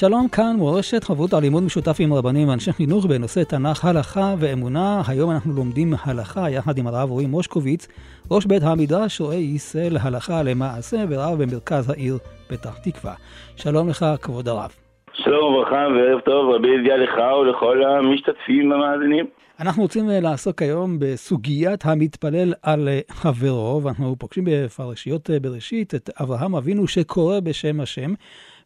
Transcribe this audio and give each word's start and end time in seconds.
שלום, 0.00 0.28
כאן 0.28 0.54
מורשת 0.58 1.04
חברות 1.04 1.32
הלימוד 1.32 1.62
משותף 1.62 1.96
עם 2.00 2.12
רבנים 2.12 2.48
ואנשי 2.48 2.72
חינוך 2.72 3.06
בנושא 3.06 3.44
תנ"ך, 3.44 3.84
הלכה 3.84 4.34
ואמונה. 4.38 5.02
היום 5.08 5.30
אנחנו 5.30 5.52
לומדים 5.52 5.94
הלכה 6.04 6.50
יחד 6.50 6.78
עם 6.78 6.86
הרב 6.86 7.10
רועי 7.10 7.26
מושקוביץ, 7.26 7.88
ראש 8.30 8.46
בית 8.46 8.62
המדרש 8.62 9.20
רועי 9.20 9.52
ישראל 9.56 9.96
הלכה 10.02 10.42
למעשה 10.42 10.96
ורב 11.08 11.42
במרכז 11.42 11.90
העיר 11.90 12.18
פתח 12.48 12.78
תקווה. 12.78 13.14
שלום 13.56 13.88
לך, 13.88 14.06
כבוד 14.22 14.48
הרב. 14.48 14.70
שלום 15.12 15.54
וברכה 15.54 15.86
וערב 15.94 16.20
טוב, 16.20 16.54
רבי 16.54 16.68
ידיעה 16.68 16.96
לך 16.96 17.14
ולכל 17.40 17.82
המשתתפים 17.84 18.72
המאזינים. 18.72 19.26
אנחנו 19.60 19.82
רוצים 19.82 20.10
אה, 20.10 20.20
לעסוק 20.20 20.62
היום 20.62 20.98
בסוגיית 20.98 21.84
המתפלל 21.84 22.52
על 22.62 22.88
אה, 22.88 23.00
חברו, 23.10 23.80
ואנחנו 23.84 24.16
פוגשים 24.18 24.44
בפרשיות 24.46 25.30
אה, 25.30 25.40
בראשית 25.40 25.94
את 25.94 26.10
אברהם 26.22 26.54
אבינו 26.54 26.86
שקורא 26.86 27.40
בשם 27.40 27.80
השם. 27.80 28.10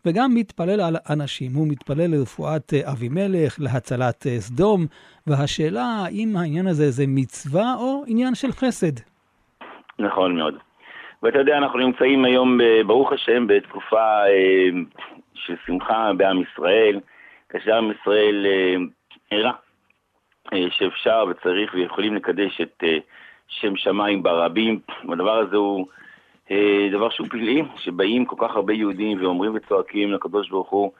וגם 0.06 0.34
מתפלל 0.34 0.80
על 0.80 0.96
אנשים. 1.10 1.50
הוא 1.54 1.68
מתפלל 1.68 2.10
לרפואת 2.10 2.74
אה, 2.74 2.92
אבימלך, 2.92 3.56
להצלת 3.60 4.26
אה, 4.26 4.40
סדום, 4.40 4.80
והשאלה 5.26 5.84
האם 6.04 6.36
העניין 6.36 6.66
הזה 6.66 6.90
זה 6.90 7.04
מצווה 7.08 7.74
או 7.78 8.04
עניין 8.06 8.34
של 8.34 8.52
חסד. 8.52 8.96
נכון 9.98 10.36
מאוד. 10.36 10.54
ואתה 11.22 11.38
יודע, 11.38 11.58
אנחנו 11.58 11.78
נמצאים 11.78 12.24
היום, 12.24 12.58
ברוך 12.86 13.12
השם, 13.12 13.46
בתקופה 13.46 14.26
אה, 14.26 14.68
של 15.34 15.54
שמחה 15.66 16.10
בעם 16.16 16.42
ישראל, 16.42 17.00
כאשר 17.48 17.76
עם 17.76 17.90
ישראל 17.90 18.46
הראה 19.32 19.52
שאפשר 20.70 21.24
וצריך 21.30 21.74
ויכולים 21.74 22.14
לקדש 22.14 22.60
את 22.60 22.84
שם 23.48 23.76
שמיים 23.76 24.22
ברבים, 24.22 24.80
והדבר 25.08 25.38
הזה 25.38 25.56
הוא 25.56 25.86
דבר 26.92 27.10
שהוא 27.10 27.28
פלאי, 27.30 27.62
שבאים 27.76 28.24
כל 28.24 28.36
כך 28.38 28.56
הרבה 28.56 28.72
יהודים 28.72 29.22
ואומרים 29.22 29.52
וצועקים 29.54 30.12
לקדוש 30.12 30.50
ברוך 30.50 30.70
הוא, 30.70 30.92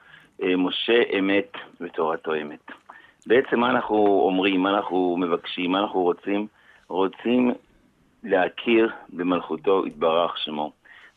אה, 0.43 0.55
משה 0.55 1.03
אמת 1.19 1.51
ותורתו 1.81 2.35
אמת. 2.35 2.71
בעצם 3.25 3.59
מה 3.59 3.69
אנחנו 3.69 3.95
אומרים, 4.25 4.61
מה 4.61 4.69
אנחנו 4.69 5.17
מבקשים, 5.19 5.71
מה 5.71 5.79
אנחנו 5.79 6.01
רוצים? 6.01 6.47
רוצים 6.87 7.51
להכיר 8.23 8.91
במלכותו 9.09 9.87
יתברך 9.87 10.37
שמו. 10.37 10.71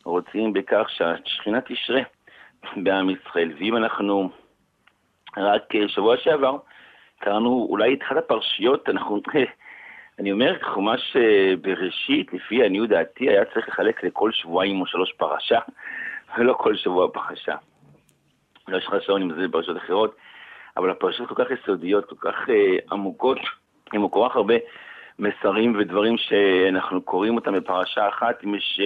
רוצים 0.05 0.53
בכך 0.53 0.85
שהשכינה 0.89 1.61
תשרה 1.61 2.01
בעם 2.83 3.09
ישראל. 3.09 3.51
ואם 3.59 3.77
אנחנו, 3.77 4.29
רק 5.37 5.75
אה, 5.75 5.87
שבוע 5.87 6.17
שעבר, 6.17 6.57
קראנו 7.19 7.67
אולי 7.69 7.93
את 7.93 8.01
אחת 8.01 8.17
הפרשיות, 8.17 8.89
אנחנו 8.89 9.21
אני 10.19 10.31
אומר, 10.31 10.55
חומש 10.73 11.17
בראשית, 11.61 12.33
לפי 12.33 12.65
עניות 12.65 12.89
דעתי, 12.89 13.29
היה 13.29 13.45
צריך 13.45 13.67
לחלק 13.67 14.03
לכל 14.03 14.31
שבועיים 14.31 14.81
או 14.81 14.85
שלוש 14.85 15.13
פרשה, 15.17 15.59
ולא 16.37 16.53
כל 16.53 16.75
שבוע 16.75 17.07
פרשה. 17.13 17.55
לא 18.67 18.77
יש 18.77 18.87
לך 18.87 18.95
שעון 19.01 19.21
עם 19.21 19.33
זה 19.33 19.47
בפרשות 19.47 19.77
אחרות, 19.77 20.15
אבל 20.77 20.89
הפרשות 20.89 21.27
כל 21.29 21.43
כך 21.43 21.51
יסודיות, 21.51 22.05
כל 22.05 22.15
כך 22.19 22.49
אה, 22.49 22.77
עמוקות, 22.91 23.37
עם 23.93 24.07
כל 24.07 24.27
כך 24.29 24.35
הרבה 24.35 24.55
מסרים 25.19 25.75
ודברים 25.79 26.17
שאנחנו 26.17 27.01
קוראים 27.01 27.35
אותם 27.35 27.53
בפרשה 27.53 28.09
אחת, 28.09 28.43
אם 28.43 28.55
יש 28.55 28.81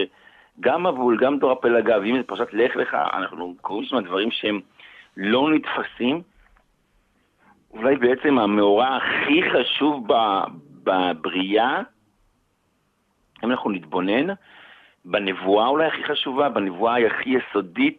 גם 0.60 0.88
מבול, 0.88 1.18
גם 1.18 1.40
תורה 1.40 1.56
פלגה, 1.56 2.00
ואם 2.00 2.18
זה 2.18 2.24
פרשת 2.24 2.54
לך 2.54 2.76
לך, 2.76 2.98
אנחנו 3.14 3.56
קוראים 3.62 3.86
שם 3.86 4.00
דברים 4.00 4.32
שהם 4.32 4.60
לא 5.18 5.50
נתפסים. 5.52 6.22
אולי 7.72 7.96
בעצם 7.96 8.40
המאורע 8.40 8.98
הכי 8.98 9.42
חשוב 9.52 10.08
בבריאה, 10.84 11.82
אם 13.44 13.52
אנחנו 13.52 13.70
נתבונן, 13.70 14.34
בנבואה 15.06 15.68
אולי 15.68 15.88
הכי 15.88 16.04
חשובה, 16.04 16.50
בנבואה 16.50 17.08
הכי 17.08 17.30
יסודית, 17.30 17.98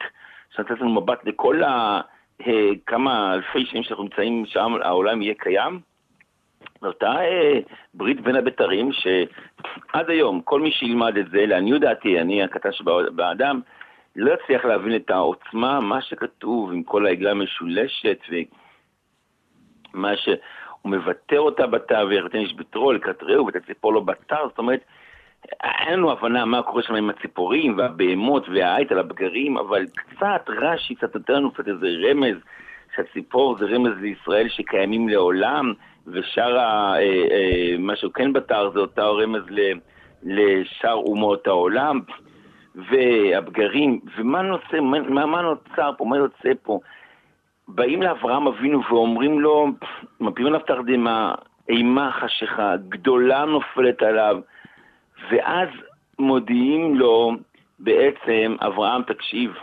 שנותנת 0.54 0.80
לנו 0.80 0.90
מבט 0.90 1.24
לכל 1.24 1.62
ה... 1.62 2.00
אה, 2.46 2.70
כמה 2.86 3.34
אלפי 3.34 3.66
שנים 3.66 3.82
שאנחנו 3.82 4.04
נמצאים 4.04 4.46
שם, 4.46 4.74
העולם 4.82 5.22
יהיה 5.22 5.34
קיים. 5.34 5.80
ואותה 6.82 7.24
אה, 7.24 7.60
ברית 7.94 8.20
בין 8.20 8.36
הבתרים, 8.36 8.90
שעד 8.92 10.10
היום, 10.10 10.40
כל 10.40 10.60
מי 10.60 10.70
שילמד 10.70 11.16
את 11.16 11.30
זה, 11.30 11.46
לעניות 11.46 11.80
דעתי, 11.80 12.20
אני 12.20 12.42
הקטן 12.42 12.72
שבאדם, 12.72 13.60
לא 14.16 14.34
יצליח 14.34 14.64
להבין 14.64 14.96
את 14.96 15.10
העוצמה, 15.10 15.80
מה 15.80 16.02
שכתוב 16.02 16.72
עם 16.72 16.82
כל 16.82 17.06
העגלה 17.06 17.30
המשולשת, 17.30 18.18
ומה 19.94 20.16
ש... 20.16 20.28
הוא 20.82 20.92
מבטא 20.92 21.36
אותה 21.36 21.66
בתווך, 21.66 22.24
ותן 22.24 22.38
איש 22.38 22.54
בתרו 22.56 22.92
לקראת 22.92 23.22
רעהו 23.22 23.46
ותציפור 23.46 23.92
לו 23.92 24.04
בתר, 24.04 24.48
זאת 24.48 24.58
אומרת, 24.58 24.80
אין 25.62 25.92
לנו 25.92 26.12
הבנה 26.12 26.44
מה 26.44 26.62
קורה 26.62 26.82
שם 26.82 26.94
עם 26.94 27.10
הציפורים 27.10 27.78
והבהמות 27.78 28.48
והעית 28.48 28.92
על 28.92 28.98
הבגרים, 28.98 29.58
אבל 29.58 29.86
קצת 29.94 30.44
רש"י 30.48 30.94
קצת 30.94 31.14
נותן 31.14 31.32
לנו 31.32 31.50
קצת 31.50 31.68
איזה 31.68 31.86
רמז, 32.08 32.36
שהציפור 32.96 33.58
זה 33.58 33.64
רמז 33.66 33.92
לישראל 34.00 34.48
שקיימים 34.48 35.08
לעולם, 35.08 35.72
ושאר 36.06 36.58
אה, 36.58 36.98
אה, 37.00 37.76
מה 37.78 37.96
שהוא 37.96 38.12
כן 38.12 38.32
בתר 38.32 38.70
זה 38.74 38.80
אותה 38.80 39.06
רמז 39.06 39.42
לשאר 40.22 40.94
אומות 40.94 41.46
העולם, 41.46 42.00
והבגרים, 42.74 44.00
ומה 44.18 44.42
נוצר, 44.42 44.80
מה, 44.80 45.26
מה 45.26 45.42
נוצר 45.42 45.90
פה, 45.98 46.04
מה 46.04 46.16
יוצא 46.16 46.50
פה? 46.62 46.80
באים 47.68 48.02
לאברהם 48.02 48.46
אבינו 48.46 48.82
ואומרים 48.88 49.40
לו, 49.40 49.66
מפילים 50.20 50.54
עליו 50.54 50.66
תרדמה, 50.66 51.34
אימה 51.68 52.12
חשיכה, 52.12 52.76
גדולה 52.88 53.44
נופלת 53.44 54.02
עליו, 54.02 54.40
ואז 55.30 55.68
מודיעים 56.18 56.94
לו, 56.94 57.32
בעצם, 57.78 58.56
אברהם, 58.60 59.02
תקשיב, 59.02 59.54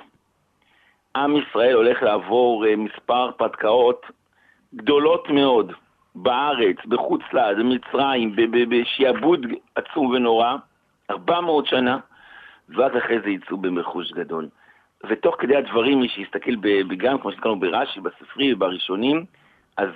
עם 1.16 1.36
ישראל 1.38 1.74
הולך 1.74 2.04
לעבור 2.04 2.66
אה, 2.66 2.76
מספר 2.76 3.32
פתקאות 3.38 4.06
גדולות 4.76 5.30
מאוד 5.30 5.72
בארץ, 6.16 6.76
בחוץ 6.86 7.22
לארץ, 7.34 7.58
במצרים, 7.58 8.36
בשעבוד 8.70 9.46
עצום 9.76 10.06
ונורא, 10.06 10.56
400 11.10 11.66
שנה, 11.66 11.98
ואז 12.70 12.92
אחרי 12.98 13.20
זה 13.20 13.30
יצאו 13.30 13.58
במרכוש 13.58 14.12
גדול. 14.12 14.48
ותוך 15.08 15.36
כדי 15.40 15.56
הדברים, 15.56 16.00
מי 16.00 16.10
שיסתכל 16.10 16.56
בגם, 16.62 17.18
כמו 17.18 17.32
שהסתכלנו 17.32 17.60
ברש"י, 17.60 18.00
בספרי 18.00 18.54
ובראשונים, 18.54 19.26
אז 19.78 19.90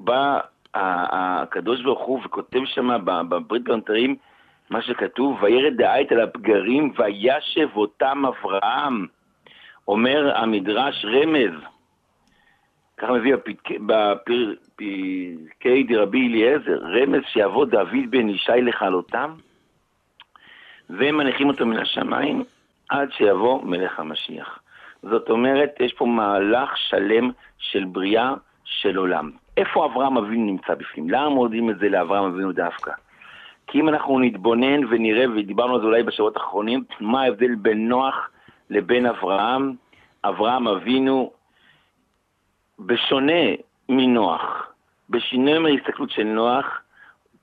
בא 0.00 0.40
הקדוש 0.74 1.82
ברוך 1.82 2.00
הוא 2.00 2.20
וכותב 2.24 2.60
שם 2.64 3.04
בברית 3.04 3.62
גנטרים, 3.62 4.16
מה 4.70 4.82
שכתוב, 4.82 5.42
וירד 5.42 5.76
דעית 5.76 6.12
על 6.12 6.20
הפגרים 6.20 6.92
וישב 6.98 7.68
אותם 7.76 8.22
אברהם. 8.26 9.06
אומר 9.88 10.36
המדרש 10.36 11.04
רמז, 11.04 11.54
ככה 12.96 13.12
מביא 13.12 13.34
בפרקי 13.86 15.82
דרבי 15.82 16.28
אליעזר, 16.28 16.78
רמז 16.82 17.22
שיבוא 17.26 17.64
דוד 17.64 18.10
בן 18.10 18.28
ישי 18.28 18.62
לכלותם, 18.62 19.34
והם 20.90 21.16
מניחים 21.16 21.48
אותו 21.48 21.66
מן 21.66 21.78
השמיים, 21.78 22.44
עד 22.88 23.12
שיבוא 23.12 23.62
מלך 23.64 24.00
המשיח. 24.00 24.58
זאת 25.02 25.30
אומרת, 25.30 25.70
יש 25.80 25.92
פה 25.92 26.06
מהלך 26.06 26.76
שלם 26.76 27.30
של 27.58 27.84
בריאה 27.84 28.34
של 28.64 28.96
עולם. 28.96 29.30
איפה 29.56 29.84
אברהם 29.84 30.16
אבינו 30.16 30.46
נמצא 30.46 30.74
בפנים? 30.74 31.10
למה 31.10 31.28
מודים 31.28 31.70
את 31.70 31.78
זה 31.78 31.88
לאברהם 31.88 32.24
אבינו 32.24 32.52
דווקא? 32.52 32.92
כי 33.66 33.80
אם 33.80 33.88
אנחנו 33.88 34.18
נתבונן 34.18 34.84
ונראה, 34.84 35.24
ודיברנו 35.36 35.74
על 35.74 35.80
זה 35.80 35.86
אולי 35.86 36.02
בשבועות 36.02 36.36
האחרונים, 36.36 36.84
מה 37.00 37.22
ההבדל 37.22 37.54
בין 37.54 37.88
נוח 37.88 38.30
לבין 38.70 39.06
אברהם? 39.06 39.72
אברהם 40.24 40.68
אבינו, 40.68 41.30
בשונה 42.78 43.42
מנוח, 43.88 44.72
בשינוי 45.10 45.58
מההסתכלות 45.58 46.10
של 46.10 46.24
נוח, 46.24 46.80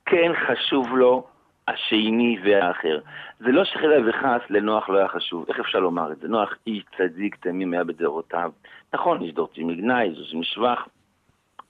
כן 0.06 0.32
חשוב 0.48 0.98
לו 0.98 1.28
השני 1.68 2.40
והאחר. 2.44 3.00
זה 3.40 3.52
לא 3.52 3.66
שחלילה 3.66 4.10
וחס 4.10 4.42
לנוח 4.50 4.90
לא 4.90 4.98
היה 4.98 5.08
חשוב, 5.08 5.46
איך 5.50 5.60
אפשר 5.60 5.80
לומר 5.80 6.12
את 6.12 6.18
זה? 6.19 6.28
נוח 6.28 6.54
איש 6.68 6.84
צדיק 6.98 7.36
תמים 7.36 7.74
היה 7.74 7.84
בדורותיו. 7.84 8.52
נכון, 8.94 9.22
יש 9.22 9.34
דורצים 9.34 9.68
מגנאי, 9.68 10.10
דורצים 10.10 10.40
משבח, 10.40 10.88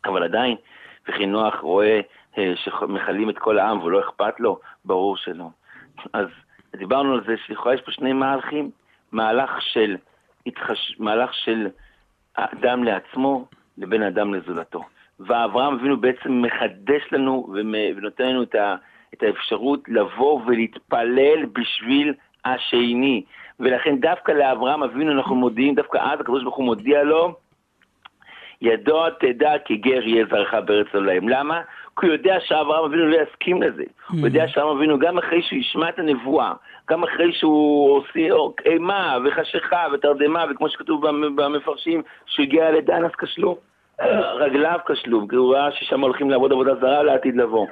אבל 0.05 0.23
עדיין, 0.23 0.55
וכי 1.07 1.25
נוח 1.25 1.55
רואה 1.59 1.99
אה, 2.37 2.53
שמכלים 2.55 3.29
את 3.29 3.37
כל 3.37 3.59
העם 3.59 3.83
ולא 3.83 3.99
אכפת 3.99 4.39
לו, 4.39 4.59
ברור 4.85 5.17
שלא. 5.17 5.47
אז 6.13 6.27
דיברנו 6.75 7.13
על 7.13 7.23
זה 7.25 7.35
שלכאורה 7.45 7.73
יש 7.73 7.81
פה 7.81 7.91
שני 7.91 8.13
מהלכים, 8.13 8.71
מהלך 9.11 9.61
של, 9.61 9.97
התחש... 10.45 10.95
מהלך 10.99 11.33
של 11.33 11.67
האדם 12.35 12.83
לעצמו, 12.83 13.45
לבין 13.77 14.03
אדם 14.03 14.33
לזולתו. 14.33 14.83
ואברהם 15.19 15.73
אבינו 15.73 15.97
בעצם 15.97 16.41
מחדש 16.41 17.01
לנו 17.11 17.53
ונותן 17.95 18.25
לנו 18.25 18.43
את, 18.43 18.55
ה, 18.55 18.75
את 19.13 19.23
האפשרות 19.23 19.79
לבוא 19.87 20.41
ולהתפלל 20.45 21.45
בשביל 21.53 22.13
השני. 22.45 23.23
ולכן 23.59 23.99
דווקא 23.99 24.31
לאברהם 24.31 24.83
אבינו 24.83 25.11
אנחנו 25.11 25.35
מודיעים, 25.35 25.75
דווקא 25.75 25.97
אז 25.97 26.19
הקדוש 26.19 26.43
ברוך 26.43 26.55
הוא 26.55 26.65
מודיע 26.65 27.03
לו, 27.03 27.35
ידוע 28.61 29.09
תדע 29.09 29.53
כי 29.65 29.77
גר 29.77 30.07
יהיה 30.07 30.25
זרעך 30.29 30.53
בארץ 30.53 30.87
עולם. 30.93 31.29
למה? 31.29 31.61
כי 31.99 32.05
הוא 32.05 32.13
יודע 32.13 32.37
שאברהם 32.39 32.83
אבינו 32.85 33.07
לא 33.07 33.17
יסכים 33.21 33.61
לזה. 33.61 33.83
הוא 34.09 34.27
יודע 34.27 34.47
שאברהם 34.47 34.77
אבינו, 34.77 34.99
גם 34.99 35.17
אחרי 35.17 35.41
שהוא 35.41 35.59
ישמע 35.59 35.89
את 35.89 35.99
הנבואה, 35.99 36.53
גם 36.89 37.03
אחרי 37.03 37.33
שהוא 37.33 37.97
עושה 37.97 38.19
אימה 38.65 39.17
וחשיכה 39.25 39.85
ותרדמה, 39.93 40.45
וכמו 40.51 40.69
שכתוב 40.69 41.07
במפרשים, 41.35 42.01
שהוא 42.25 42.43
הגיע 42.43 42.71
לדן 42.71 43.05
אז 43.05 43.11
כשלו. 43.17 43.57
רגליו 44.43 44.79
כשלו, 44.85 45.27
כי 45.27 45.35
הוא 45.35 45.55
ראה 45.55 45.71
ששם 45.71 46.01
הולכים 46.01 46.29
לעבוד 46.29 46.51
עבודה 46.51 46.75
זרה 46.75 47.03
לעתיד 47.03 47.35
לבוא. 47.35 47.67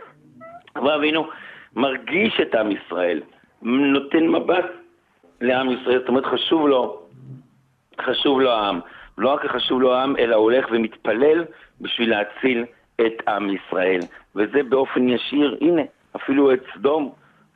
אברהם 0.75 0.99
אבינו 0.99 1.27
מרגיש 1.75 2.39
את 2.41 2.55
עם 2.55 2.71
ישראל, 2.71 3.21
נותן 3.61 4.27
מבט 4.27 4.65
לעם 5.41 5.71
ישראל, 5.71 5.99
זאת 5.99 6.07
אומרת 6.07 6.25
חשוב 6.25 6.67
לו, 6.67 7.01
חשוב 8.01 8.41
לו 8.41 8.51
העם. 8.51 8.79
לא 9.17 9.33
רק 9.33 9.45
חשוב 9.45 9.81
לו 9.81 9.93
העם, 9.93 10.15
אלא 10.17 10.35
הולך 10.35 10.65
ומתפלל 10.71 11.45
בשביל 11.81 12.09
להציל 12.09 12.65
את 13.01 13.27
עם 13.27 13.49
ישראל. 13.49 13.99
וזה 14.35 14.63
באופן 14.63 15.09
ישיר, 15.09 15.57
הנה, 15.61 15.81
אפילו 16.15 16.53
את 16.53 16.59
סדום, 16.75 17.11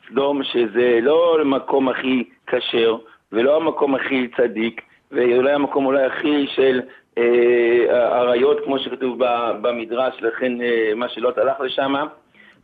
סדום 0.09 0.43
שזה 0.43 0.99
לא 1.01 1.37
המקום 1.41 1.89
הכי 1.89 2.23
כשר, 2.47 2.97
ולא 3.31 3.55
המקום 3.57 3.95
הכי 3.95 4.27
צדיק, 4.37 4.81
ואולי 5.11 5.51
המקום 5.51 5.85
אולי 5.85 6.03
הכי 6.03 6.47
של 6.47 6.81
אה, 7.17 8.17
עריות, 8.19 8.57
כמו 8.65 8.79
שכתוב 8.79 9.17
במדרש, 9.61 10.21
לכן 10.21 10.61
אה, 10.61 10.91
מה 10.95 11.09
שלא 11.09 11.31
הלך 11.37 11.59
לשם, 11.59 11.93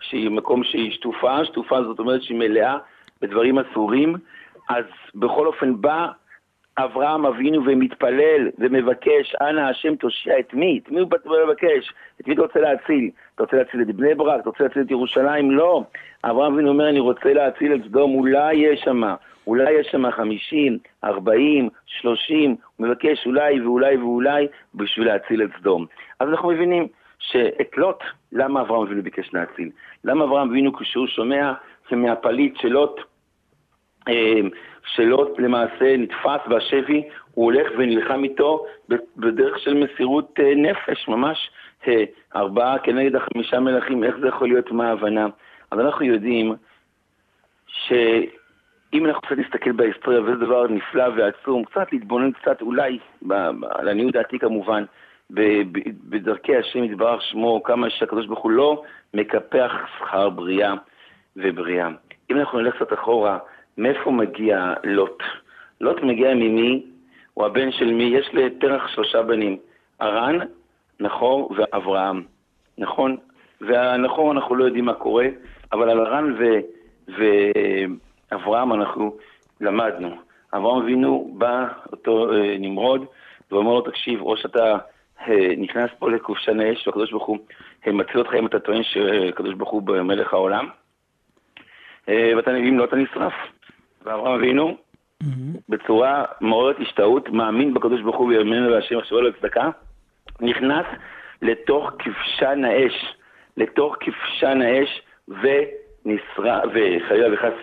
שהיא 0.01 0.29
מקום 0.29 0.63
שהיא 0.63 0.91
שטופה, 0.91 1.45
שטופה 1.45 1.83
זאת 1.83 1.99
אומרת 1.99 2.23
שהיא 2.23 2.37
מלאה 2.37 2.77
בדברים 3.21 3.59
אסורים, 3.59 4.15
אז 4.69 4.85
בכל 5.15 5.47
אופן 5.47 5.81
בא 5.81 6.07
אברהם 6.83 7.25
אבינו 7.25 7.65
ומתפלל 7.65 8.49
ומבקש, 8.57 9.35
אנא 9.41 9.61
השם 9.61 9.95
תושיע 9.95 10.39
את 10.39 10.53
מי? 10.53 10.79
את 10.83 10.91
מי 10.91 10.99
הוא 10.99 11.09
מבקש? 11.47 11.93
את 12.21 12.27
מי 12.27 12.33
אתה 12.33 12.41
רוצה 12.41 12.59
להציל? 12.59 13.09
אתה 13.35 13.43
רוצה 13.43 13.57
להציל 13.57 13.81
את 13.81 13.95
בני 13.95 14.15
ברק? 14.15 14.41
אתה 14.41 14.49
רוצה 14.49 14.63
להציל 14.63 14.81
את 14.81 14.91
ירושלים? 14.91 15.51
לא. 15.51 15.83
אברהם 16.23 16.53
אבינו 16.53 16.69
אומר, 16.69 16.89
אני 16.89 16.99
רוצה 16.99 17.33
להציל 17.33 17.75
את 17.75 17.81
סדום, 17.87 18.15
אולי 18.15 18.53
יש 18.55 18.79
שם, 18.79 19.01
אולי 19.47 19.71
יש 19.71 19.87
שם 19.91 20.11
חמישים, 20.11 20.77
ארבעים, 21.03 21.69
שלושים, 21.85 22.55
הוא 22.75 22.87
מבקש 22.87 23.25
אולי 23.25 23.61
ואולי 23.61 23.97
ואולי 23.97 24.47
בשביל 24.75 25.07
להציל 25.07 25.43
את 25.43 25.49
סדום. 25.59 25.85
אז 26.19 26.29
אנחנו 26.29 26.49
מבינים 26.49 26.87
שאת 27.19 27.77
לוט, 27.77 28.03
למה 28.31 28.61
אברהם 28.61 28.81
אבינו 28.81 29.03
ביקש 29.03 29.33
להציל? 29.33 29.69
למה 30.03 30.23
אברהם 30.23 30.49
אבינו 30.49 30.73
כשהוא 30.73 31.07
שומע 31.07 31.53
שמהפליט 31.89 32.57
של 32.57 32.67
לוט 32.67 33.01
אה, 34.07 34.41
שלא 34.85 35.33
למעשה 35.37 35.97
נתפס 35.97 36.47
בשבי, 36.49 37.03
הוא 37.33 37.45
הולך 37.45 37.67
ונלחם 37.77 38.23
איתו 38.23 38.65
בדרך 39.17 39.59
של 39.59 39.73
מסירות 39.73 40.39
אה, 40.39 40.55
נפש, 40.55 41.07
ממש 41.07 41.49
אה, 41.87 42.03
ארבעה 42.35 42.79
כנגד 42.79 43.15
החמישה 43.15 43.59
מלכים, 43.59 44.03
איך 44.03 44.15
זה 44.21 44.27
יכול 44.27 44.47
להיות, 44.47 44.71
מה 44.71 44.87
ההבנה? 44.89 45.27
אבל 45.71 45.85
אנחנו 45.85 46.05
יודעים 46.05 46.55
שאם 47.67 49.05
אנחנו 49.05 49.21
קצת 49.21 49.37
נסתכל 49.37 49.71
בהיסטוריה, 49.71 50.21
וזה 50.21 50.35
דבר 50.35 50.67
נפלא 50.67 51.05
ועצום, 51.15 51.63
קצת 51.63 51.91
להתבונן 51.91 52.31
קצת, 52.31 52.61
אולי, 52.61 52.99
לעניות 53.81 54.13
דעתי 54.13 54.39
כמובן, 54.39 54.83
בדרכי 56.09 56.55
השם 56.55 56.83
יתברך 56.83 57.21
שמו, 57.21 57.63
כמה 57.63 57.89
שהקדוש 57.89 58.25
ברוך 58.25 58.39
הוא 58.39 58.51
לא 58.51 58.83
מקפח 59.13 59.71
שכר 59.97 60.29
בריאה 60.29 60.73
ובריאה. 61.35 61.89
אם 62.31 62.37
אנחנו 62.37 62.59
נלך 62.59 62.75
קצת 62.75 62.93
אחורה, 62.93 63.37
מאיפה 63.77 64.11
מגיע 64.11 64.73
לוט? 64.83 65.23
לוט 65.81 66.01
מגיע 66.01 66.33
ממי? 66.33 66.83
הוא 67.33 67.45
הבן 67.45 67.71
של 67.71 67.93
מי? 67.93 68.03
יש 68.03 68.29
לתרח 68.33 68.87
שלושה 68.87 69.21
בנים, 69.21 69.57
ארן, 70.01 70.39
נחור 70.99 71.51
ואברהם, 71.57 72.23
נכון? 72.77 73.17
והנחור 73.61 74.31
אנחנו 74.31 74.55
לא 74.55 74.63
יודעים 74.63 74.85
מה 74.85 74.93
קורה, 74.93 75.25
אבל 75.71 75.89
על 75.89 75.99
ארן 75.99 76.35
ו... 76.39 76.43
ואברהם 77.17 78.73
אנחנו 78.73 79.17
למדנו. 79.61 80.09
אברהם 80.53 80.81
אבינו 80.81 81.31
בא, 81.37 81.67
אותו 81.91 82.33
אה, 82.33 82.55
נמרוד, 82.59 83.05
ואומר 83.51 83.73
לו, 83.73 83.81
תקשיב, 83.81 84.21
או 84.21 84.37
שאתה 84.37 84.77
נכנס 85.57 85.89
פה 85.99 86.11
לכובשן 86.11 86.59
האש, 86.59 86.87
והקדוש 86.87 87.11
ברוך 87.11 87.25
הוא 87.25 87.37
אה, 87.87 87.91
מציל 87.91 88.19
אותך 88.19 88.33
אם 88.39 88.45
אתה 88.45 88.59
טוען 88.59 88.83
שהקדוש 88.83 89.53
ברוך 89.53 89.69
הוא 89.69 89.81
מלך 90.01 90.33
העולם, 90.33 90.67
אה, 92.09 92.31
ואתה, 92.35 92.55
אם 92.55 92.79
לא, 92.79 92.83
אתה 92.83 92.95
נשרף. 92.95 93.33
ואברהם 94.03 94.39
אבינו, 94.39 94.77
בצורה 95.69 96.25
מעוררת 96.41 96.75
השתאות, 96.79 97.29
מאמין 97.29 97.73
בקדוש 97.73 98.01
ברוך 98.01 98.17
הוא 98.17 98.27
ויאמין 98.27 98.63
להשם 98.63 98.97
מחשבו 98.97 99.21
לו 99.21 99.33
צדקה, 99.33 99.69
נכנס 100.41 100.85
לתוך 101.41 101.91
כבשן 101.99 102.65
האש, 102.65 103.15
לתוך 103.57 103.95
כבשן 103.99 104.61
האש, 104.61 105.01
ונשרע, 105.27 106.59
וחלילה 106.73 107.33
וחס 107.33 107.53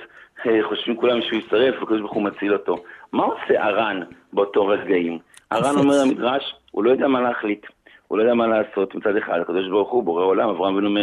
אה, 0.46 0.68
חושבים 0.68 0.96
כולם 0.96 1.22
שהוא 1.22 1.38
ישרף, 1.38 1.82
וקדוש 1.82 2.00
ברוך 2.00 2.12
הוא 2.12 2.22
מציל 2.22 2.52
אותו. 2.52 2.76
מה 3.12 3.24
עושה 3.24 3.66
ארן 3.66 4.00
באותו 4.32 4.66
רגעים? 4.66 5.18
ארן 5.52 5.76
אומר 5.78 5.94
למדרש, 6.04 6.54
הוא 6.70 6.84
לא 6.84 6.90
יודע 6.90 7.08
מה 7.08 7.20
להחליט. 7.20 7.66
הוא 8.08 8.18
לא 8.18 8.22
יודע 8.22 8.34
מה 8.34 8.46
לעשות 8.46 8.94
מצד 8.94 9.16
אחד, 9.16 9.40
הקדוש 9.40 9.68
ברוך 9.68 9.90
הוא 9.90 10.04
בורא 10.04 10.24
עולם, 10.24 10.48
אברהם 10.48 10.74
אבינו 10.74 11.00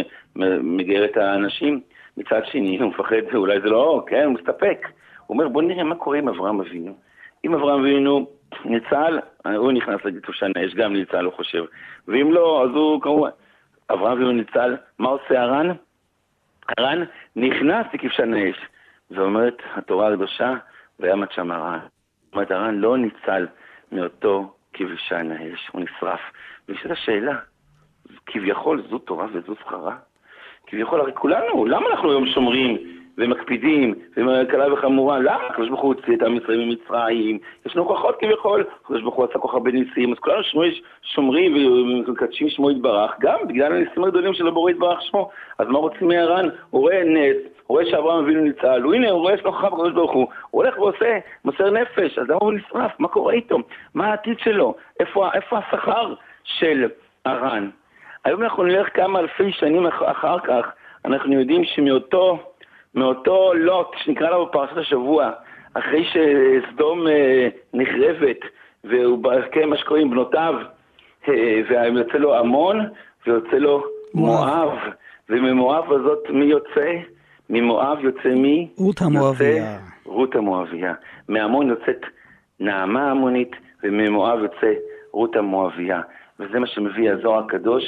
מגייר 0.62 1.04
את 1.04 1.16
האנשים, 1.16 1.80
מצד 2.16 2.40
שני 2.44 2.78
הוא 2.78 2.88
מפחד, 2.88 3.34
אולי 3.34 3.60
זה 3.60 3.70
לא, 3.70 4.04
כן, 4.06 4.24
הוא 4.24 4.32
מסתפק. 4.32 4.88
הוא 5.26 5.34
אומר, 5.34 5.48
בוא 5.48 5.62
נראה 5.62 5.84
מה 5.84 5.94
קורה 5.94 6.18
עם 6.18 6.28
אברהם 6.28 6.60
אבינו. 6.60 6.96
אם 7.44 7.54
אברהם 7.54 7.80
אבינו 7.80 8.26
ניצל, 8.64 9.18
הוא 9.56 9.72
נכנס 9.72 10.00
לכבשן 10.04 10.50
האש, 10.56 10.74
גם 10.74 10.92
ניצל, 10.92 11.24
הוא 11.24 11.32
חושב. 11.32 11.64
ואם 12.08 12.32
לא, 12.32 12.64
אז 12.64 12.70
הוא 12.70 13.00
כמובן... 13.00 13.28
אברהם 13.90 14.12
אבינו 14.12 14.32
ניצל, 14.32 14.76
מה 14.98 15.08
עושה 15.08 15.42
הרן? 15.42 15.70
הרן 16.78 17.04
נכנס 17.36 17.86
לכבשן 17.94 18.34
האש. 18.34 18.56
ואומרת 19.10 19.62
התורה 19.74 20.12
הקדושה, 20.12 20.54
וימת 21.00 21.32
שם 21.32 21.50
הרן. 21.50 21.78
זאת 22.24 22.34
אומרת, 22.34 22.50
הרן 22.50 22.74
לא 22.74 22.98
ניצל 22.98 23.46
מאותו 23.92 24.52
כבשן 24.72 25.32
האש, 25.32 25.68
הוא 25.72 25.82
נשרף. 25.82 26.20
ויש 26.68 26.86
את 26.86 26.90
השאלה, 26.90 27.36
כביכול 28.26 28.82
זו 28.90 28.98
תורה 28.98 29.26
וזו 29.32 29.54
שכרה? 29.60 29.96
כביכול, 30.66 31.00
הרי 31.00 31.12
כולנו, 31.14 31.64
למה 31.66 31.90
אנחנו 31.90 32.10
היום 32.10 32.26
שומרים 32.26 32.76
ומקפידים, 33.18 33.94
וקלה 34.10 34.72
וחמורה, 34.72 35.18
למה? 35.18 35.46
הקדוש 35.50 35.68
ברוך 35.68 35.80
הוא 35.80 35.94
הוציא 35.94 36.16
את 36.16 36.22
עם 36.22 36.36
ישראל 36.36 36.64
ממצרים, 36.64 37.38
ישנו 37.66 37.82
הוכחות 37.82 38.16
כביכול, 38.20 38.64
הקדוש 38.84 39.02
ברוך 39.02 39.14
הוא 39.14 39.24
עשה 39.24 39.38
כל 39.38 39.48
כך 39.48 39.54
הרבה 39.54 39.70
ניסים, 39.72 40.12
אז 40.12 40.18
כולנו 40.18 40.42
שומרים 41.02 41.56
ומקדשים 41.56 42.48
שמו 42.48 42.70
יתברך, 42.70 43.12
גם 43.20 43.38
בגלל 43.48 43.72
הניסים 43.72 44.04
הגדולים 44.04 44.34
של 44.34 44.46
הבורא 44.46 44.70
יתברך 44.70 45.02
שמו. 45.02 45.30
אז 45.58 45.68
מה 45.68 45.78
רוצים 45.78 46.08
מהר"ן? 46.08 46.48
הוא 46.70 46.80
רואה 46.80 47.04
נס, 47.04 47.36
הוא 47.74 47.80
רואה 47.80 47.90
שאברהם 47.90 48.24
אבינו 48.24 48.40
הוא 48.82 48.94
הנה, 48.94 49.10
הוא 49.10 49.20
רואה 49.20 49.36
חכם 49.36 49.66
בקדוש 49.66 49.92
ברוך 49.92 50.12
הוא, 50.12 50.26
הוא 50.50 50.62
הולך 50.62 50.78
ועושה, 50.78 51.18
מוסר 51.44 51.70
נפש, 51.70 52.18
אז 52.18 52.28
למה 52.28 52.38
הוא 52.40 52.52
נשרף? 52.52 52.92
מה 52.98 53.08
קורה 53.08 53.32
איתו? 53.32 53.58
מה 53.94 54.06
העתיד 54.06 54.38
שלו? 54.38 54.74
איפה, 55.00 55.30
איפה 55.34 55.58
השכר 55.58 56.14
של 56.44 56.88
הר"ן? 57.24 57.70
היום 58.24 58.42
אנחנו 58.42 58.62
נלך 58.62 58.96
כמה 58.96 59.18
אלפי 59.20 59.52
שנים 59.52 59.86
אחר 59.86 60.38
כך, 60.38 60.66
אנחנו 61.04 61.32
יודעים 61.32 61.64
שמאותו 61.64 62.38
מאותו 62.94 63.54
לוט 63.54 63.94
שנקרא 64.04 64.30
לו 64.30 64.46
בפרשת 64.46 64.76
השבוע, 64.76 65.30
אחרי 65.74 66.04
שסדום 66.04 67.08
אה, 67.08 67.48
נחרבת, 67.74 68.40
והוא 68.84 69.18
בהסכם 69.18 69.70
מה 69.70 69.76
שקוראים 69.76 70.10
בנותיו, 70.10 70.54
אה, 71.28 71.60
ויוצא 71.68 72.18
לו 72.18 72.34
עמון, 72.34 72.80
ויוצא 73.26 73.56
לו 73.56 73.84
מואב, 74.14 74.78
וממואב 75.28 75.92
הזאת 75.92 76.30
מי 76.30 76.44
יוצא? 76.44 76.90
ממואב 77.50 77.98
יוצא 78.04 78.28
מי? 78.28 78.68
רות 78.76 79.00
המואביה. 79.02 79.78
רות 80.04 80.34
המואביה. 80.34 80.94
מעמון 81.28 81.68
יוצאת 81.68 82.00
נעמה 82.60 83.10
המונית, 83.10 83.50
וממואב 83.82 84.38
יוצא 84.42 84.72
רות 85.12 85.36
המואביה. 85.36 86.00
וזה 86.40 86.58
מה 86.58 86.66
שמביא 86.66 87.10
הזוהר 87.10 87.44
הקדוש, 87.44 87.84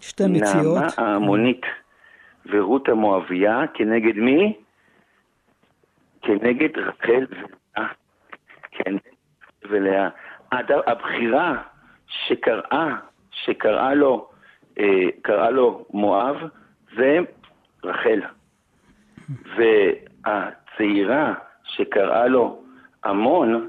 שנעמה 0.00 0.86
ההמונית 0.96 1.62
ורות 2.46 2.88
המואביה, 2.88 3.64
כנגד 3.74 4.16
מי? 4.16 4.56
כנגד 6.22 6.78
רחל 6.78 7.26
ולאה. 7.30 7.88
כנגד 8.70 9.00
ולאה. 9.70 10.08
הבחירה 10.86 11.62
שקראה, 12.06 12.96
שקראה 13.30 13.94
לו, 13.94 14.28
אה, 14.78 14.84
קראה 15.22 15.50
לו 15.50 15.84
מואב, 15.90 16.36
זה 16.96 17.18
רחל. 17.84 18.20
והצעירה 19.56 21.34
שקראה 21.64 22.26
לו 22.26 22.62
עמון, 23.04 23.68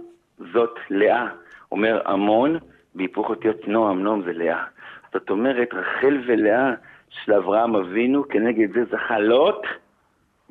זאת 0.53 0.79
לאה. 0.89 1.27
אומר 1.71 2.01
עמון 2.07 2.57
בהיפוך 2.95 3.29
אותיות 3.29 3.67
נועם, 3.67 4.03
נועם 4.03 4.21
זה 4.23 4.33
לאה. 4.33 4.63
זאת 5.13 5.29
אומרת, 5.29 5.73
רחל 5.73 6.21
ולאה 6.27 6.73
של 7.09 7.33
אברהם 7.33 7.75
אבינו, 7.75 8.27
כנגד 8.27 8.73
זה 8.73 8.85
זכה 8.85 9.19
לוט, 9.19 9.65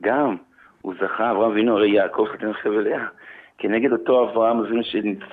גם. 0.01 0.37
הוא 0.83 0.95
זכה, 1.01 1.31
אברהם 1.31 1.51
אבינו, 1.51 1.77
הרי 1.77 1.91
יעקב 1.91 2.27
חתן 2.33 2.47
רחל 2.47 2.69
ולאה. 2.69 3.07
כנגד 3.59 3.93
אותו 3.93 4.31
אברהם 4.31 4.59
אבינו 4.59 4.83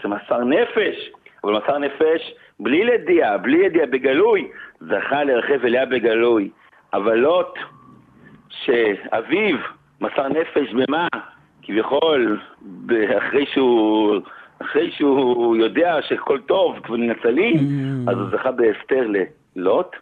שמסר 0.02 0.44
נפש, 0.44 1.12
אבל 1.44 1.54
מסר 1.58 1.78
נפש 1.78 2.34
בלי 2.60 2.84
לדיעה, 2.84 3.38
בלי 3.38 3.58
ידיעה, 3.58 3.86
בגלוי, 3.86 4.52
זכה 4.80 5.24
לרחב 5.24 5.58
ולאה 5.62 5.86
בגלוי. 5.86 6.50
אבל 6.94 7.16
לוט, 7.16 7.60
שאביו 8.64 9.58
מסר 10.02 10.28
נפש 10.28 10.74
במה? 10.74 11.08
כביכול, 11.62 12.40
אחרי 13.18 13.46
שהוא, 13.46 14.20
אחרי 14.60 14.92
שהוא 14.92 15.56
יודע 15.56 15.98
שהכל 16.02 16.40
טוב, 16.40 16.80
כבר 16.84 16.96
נצלים, 16.96 17.56
mm. 17.56 18.12
אז 18.12 18.18
הוא 18.18 18.30
זכה 18.32 18.52
באסתר 18.52 19.08
ללוט, 19.56 19.96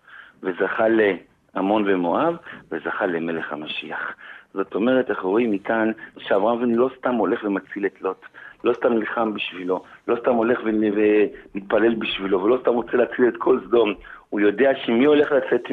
וזכה 0.43 0.85
לעמון 0.87 1.83
ומואב, 1.87 2.35
וזכה 2.71 3.05
למלך 3.05 3.53
המשיח. 3.53 4.13
זאת 4.53 4.75
אומרת, 4.75 5.09
אנחנו 5.09 5.29
רואים 5.29 5.51
מכאן 5.51 5.91
שאברהם 6.17 6.57
אבינו 6.57 6.77
לא 6.77 6.89
סתם 6.97 7.15
הולך 7.15 7.43
ומציל 7.43 7.85
את 7.85 8.01
לוט, 8.01 8.25
לא 8.63 8.73
סתם 8.73 8.93
נלחם 8.93 9.33
בשבילו, 9.33 9.83
לא 10.07 10.15
סתם 10.21 10.33
הולך 10.33 10.59
ומתפלל 10.63 11.95
בשבילו, 11.95 12.43
ולא 12.43 12.57
סתם 12.61 12.71
רוצה 12.71 12.97
להציל 12.97 13.27
את 13.27 13.37
כל 13.37 13.59
סדום. 13.67 13.93
הוא 14.29 14.39
יודע 14.39 14.71
שמי 14.85 15.05
הולך 15.05 15.31
לצאת 15.31 15.63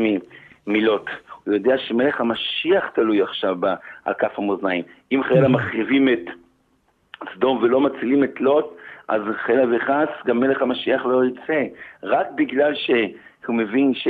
מלוט. 0.67 1.11
הוא 1.51 1.57
יודע 1.57 1.79
שמלך 1.79 2.21
המשיח 2.21 2.91
תלוי 2.95 3.23
עכשיו 3.23 3.57
על 4.05 4.15
כף 4.15 4.39
המאזניים. 4.39 4.85
אם 5.13 5.23
חיילה 5.23 5.49
מחריבים 5.49 6.09
את 6.09 6.25
סדום 7.35 7.59
ולא 7.63 7.81
מצילים 7.81 8.25
את 8.25 8.41
לוט, 8.41 8.77
אז 9.09 9.23
חלילה 9.47 9.77
וחס 9.77 10.09
גם 10.27 10.41
מלך 10.41 10.63
המשיח 10.63 11.07
לא 11.07 11.25
יצא. 11.25 11.63
רק 12.03 12.27
בגלל 12.35 12.75
שהוא 12.75 13.55
מבין 13.55 13.95
ש... 13.95 14.09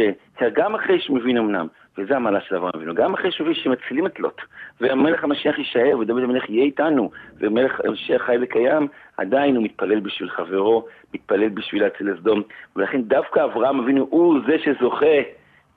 גם 0.55 0.75
אחרי 0.75 1.01
שהוא 1.01 1.17
מבין 1.17 1.39
אמנם 1.39 1.67
וזה 1.99 2.17
המעלה 2.17 2.41
של 2.41 2.57
אברהם 2.57 2.73
אבינו. 2.77 2.95
גם 2.95 3.15
אחרי 3.15 3.33
שהוא 3.33 3.53
שמצילים 3.53 4.07
את 4.07 4.21
לוט, 4.21 4.41
והמלך 4.81 5.25
המשיח 5.25 5.59
יישאר, 5.59 5.99
ודוד 5.99 6.23
המלך 6.23 6.51
יהיה 6.51 6.65
איתנו, 6.65 7.11
ומלך 7.39 7.81
המשיח 7.85 8.23
חי 8.23 8.37
וקיים, 8.43 8.89
עדיין 9.17 9.57
הוא 9.57 9.65
מתפלל 9.65 10.01
בשביל 10.01 10.31
חברו, 10.31 10.87
מתפלל 11.15 11.49
בשביל 11.49 11.83
להציל 11.83 12.11
לסדום, 12.11 12.43
ולכן 12.77 13.03
דווקא 13.03 13.45
אברהם 13.45 13.81
אבינו 13.81 14.07
הוא 14.11 14.39
זה 14.47 14.57
שזוכה 14.59 15.17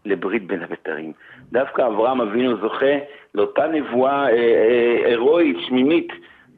לברית 0.06 0.48
בין 0.48 0.64
הבתרים. 0.64 1.14
דווקא 1.52 1.82
אברהם 1.82 2.22
אבינו 2.22 2.58
זוכה 2.58 2.96
לאותה 3.36 3.68
נבואה 3.68 4.30
אה, 4.30 4.30
אה, 4.30 5.08
הירואית, 5.08 5.58
שמימית, 5.68 6.08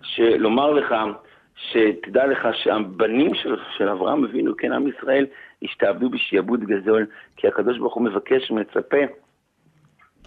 שלומר 0.04 0.72
לך, 0.74 0.96
שתדע 1.56 2.28
לך 2.28 2.48
שהבנים 2.54 3.36
של, 3.36 3.56
של 3.78 3.90
אברהם 3.90 4.24
אבינו, 4.24 4.58
כן, 4.58 4.74
עם 4.74 4.88
ישראל, 4.88 5.26
השתעבדו 5.64 6.10
בשעבוד 6.10 6.60
גדול, 6.60 7.06
כי 7.36 7.48
הקדוש 7.48 7.78
ברוך 7.78 7.94
הוא 7.94 8.04
מבקש 8.04 8.52
ומצפה 8.52 8.98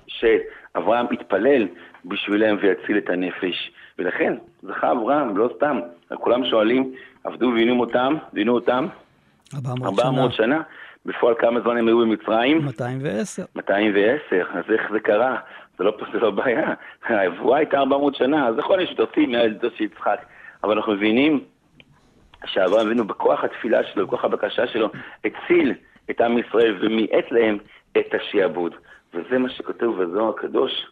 שאברהם 0.07 1.07
יתפלל 1.13 1.69
בשבילם 2.05 2.57
ויציל 2.63 2.99
את 2.99 3.11
הנפש. 3.11 3.71
ולכן, 3.99 4.35
זכה 4.63 4.93
אברהם, 4.93 5.37
לא 5.37 5.51
סתם. 5.57 5.81
כולם 6.15 6.45
שואלים, 6.45 6.93
עבדו 7.25 7.51
ועינו 7.55 7.81
אותם, 7.81 8.15
ועינו 8.33 8.55
אותם 8.55 8.87
400, 9.55 9.99
400 10.01 10.33
שנה. 10.33 10.63
בפועל 11.07 11.35
כמה 11.39 11.61
זמן 11.61 11.77
הם 11.77 11.89
היו 11.89 11.99
במצרים? 11.99 12.65
210. 12.65 13.45
210, 13.57 14.47
אז 14.53 14.65
איך 14.73 14.83
זה 14.93 15.01
קרה? 15.01 15.37
זה 15.79 15.85
לא, 15.85 15.97
זה 16.13 16.19
לא 16.19 16.31
בעיה. 16.31 16.75
הנבואה 17.05 17.59
הייתה 17.59 17.79
400 17.79 18.15
שנה, 18.15 18.49
אז 18.49 18.59
יכול 18.59 18.77
להיות 18.77 18.91
שתוציא 18.91 19.27
מהילדות 19.27 19.73
של 19.77 19.85
יצחק. 19.85 20.25
אבל 20.65 20.77
אנחנו 20.77 20.93
מבינים 20.93 21.45
שאברהם 22.47 22.87
אבינו 22.87 23.05
בכוח 23.05 23.45
התפילה 23.45 23.85
שלו, 23.85 24.07
בכוח 24.07 24.25
הבקשה 24.25 24.67
שלו, 24.67 24.89
הציל 25.25 25.75
את 26.11 26.21
עם 26.21 26.39
ישראל 26.39 26.79
ומיעט 26.81 27.31
להם 27.31 27.59
את 27.99 28.15
השעבוד. 28.15 28.75
וזה 29.15 29.39
מה 29.39 29.49
שכותב 29.49 29.87
בזוהר 29.87 30.29
הקדוש, 30.29 30.87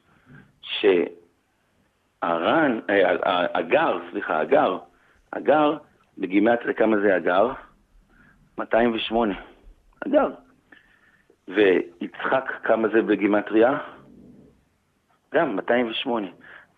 שהר"ן, 2.22 2.80
הגר, 3.54 3.98
סליחה, 4.10 4.40
הגר, 4.40 4.78
הגר, 5.32 5.76
בגימטריה 6.18 6.74
כמה 6.74 6.96
זה 6.96 7.16
הגר? 7.16 7.52
208. 8.58 9.34
הגר. 10.06 10.28
ויצחק, 11.48 12.52
כמה 12.62 12.88
זה 12.88 13.02
בגימטריה? 13.02 13.78
גם 15.34 15.56
208. 15.56 16.26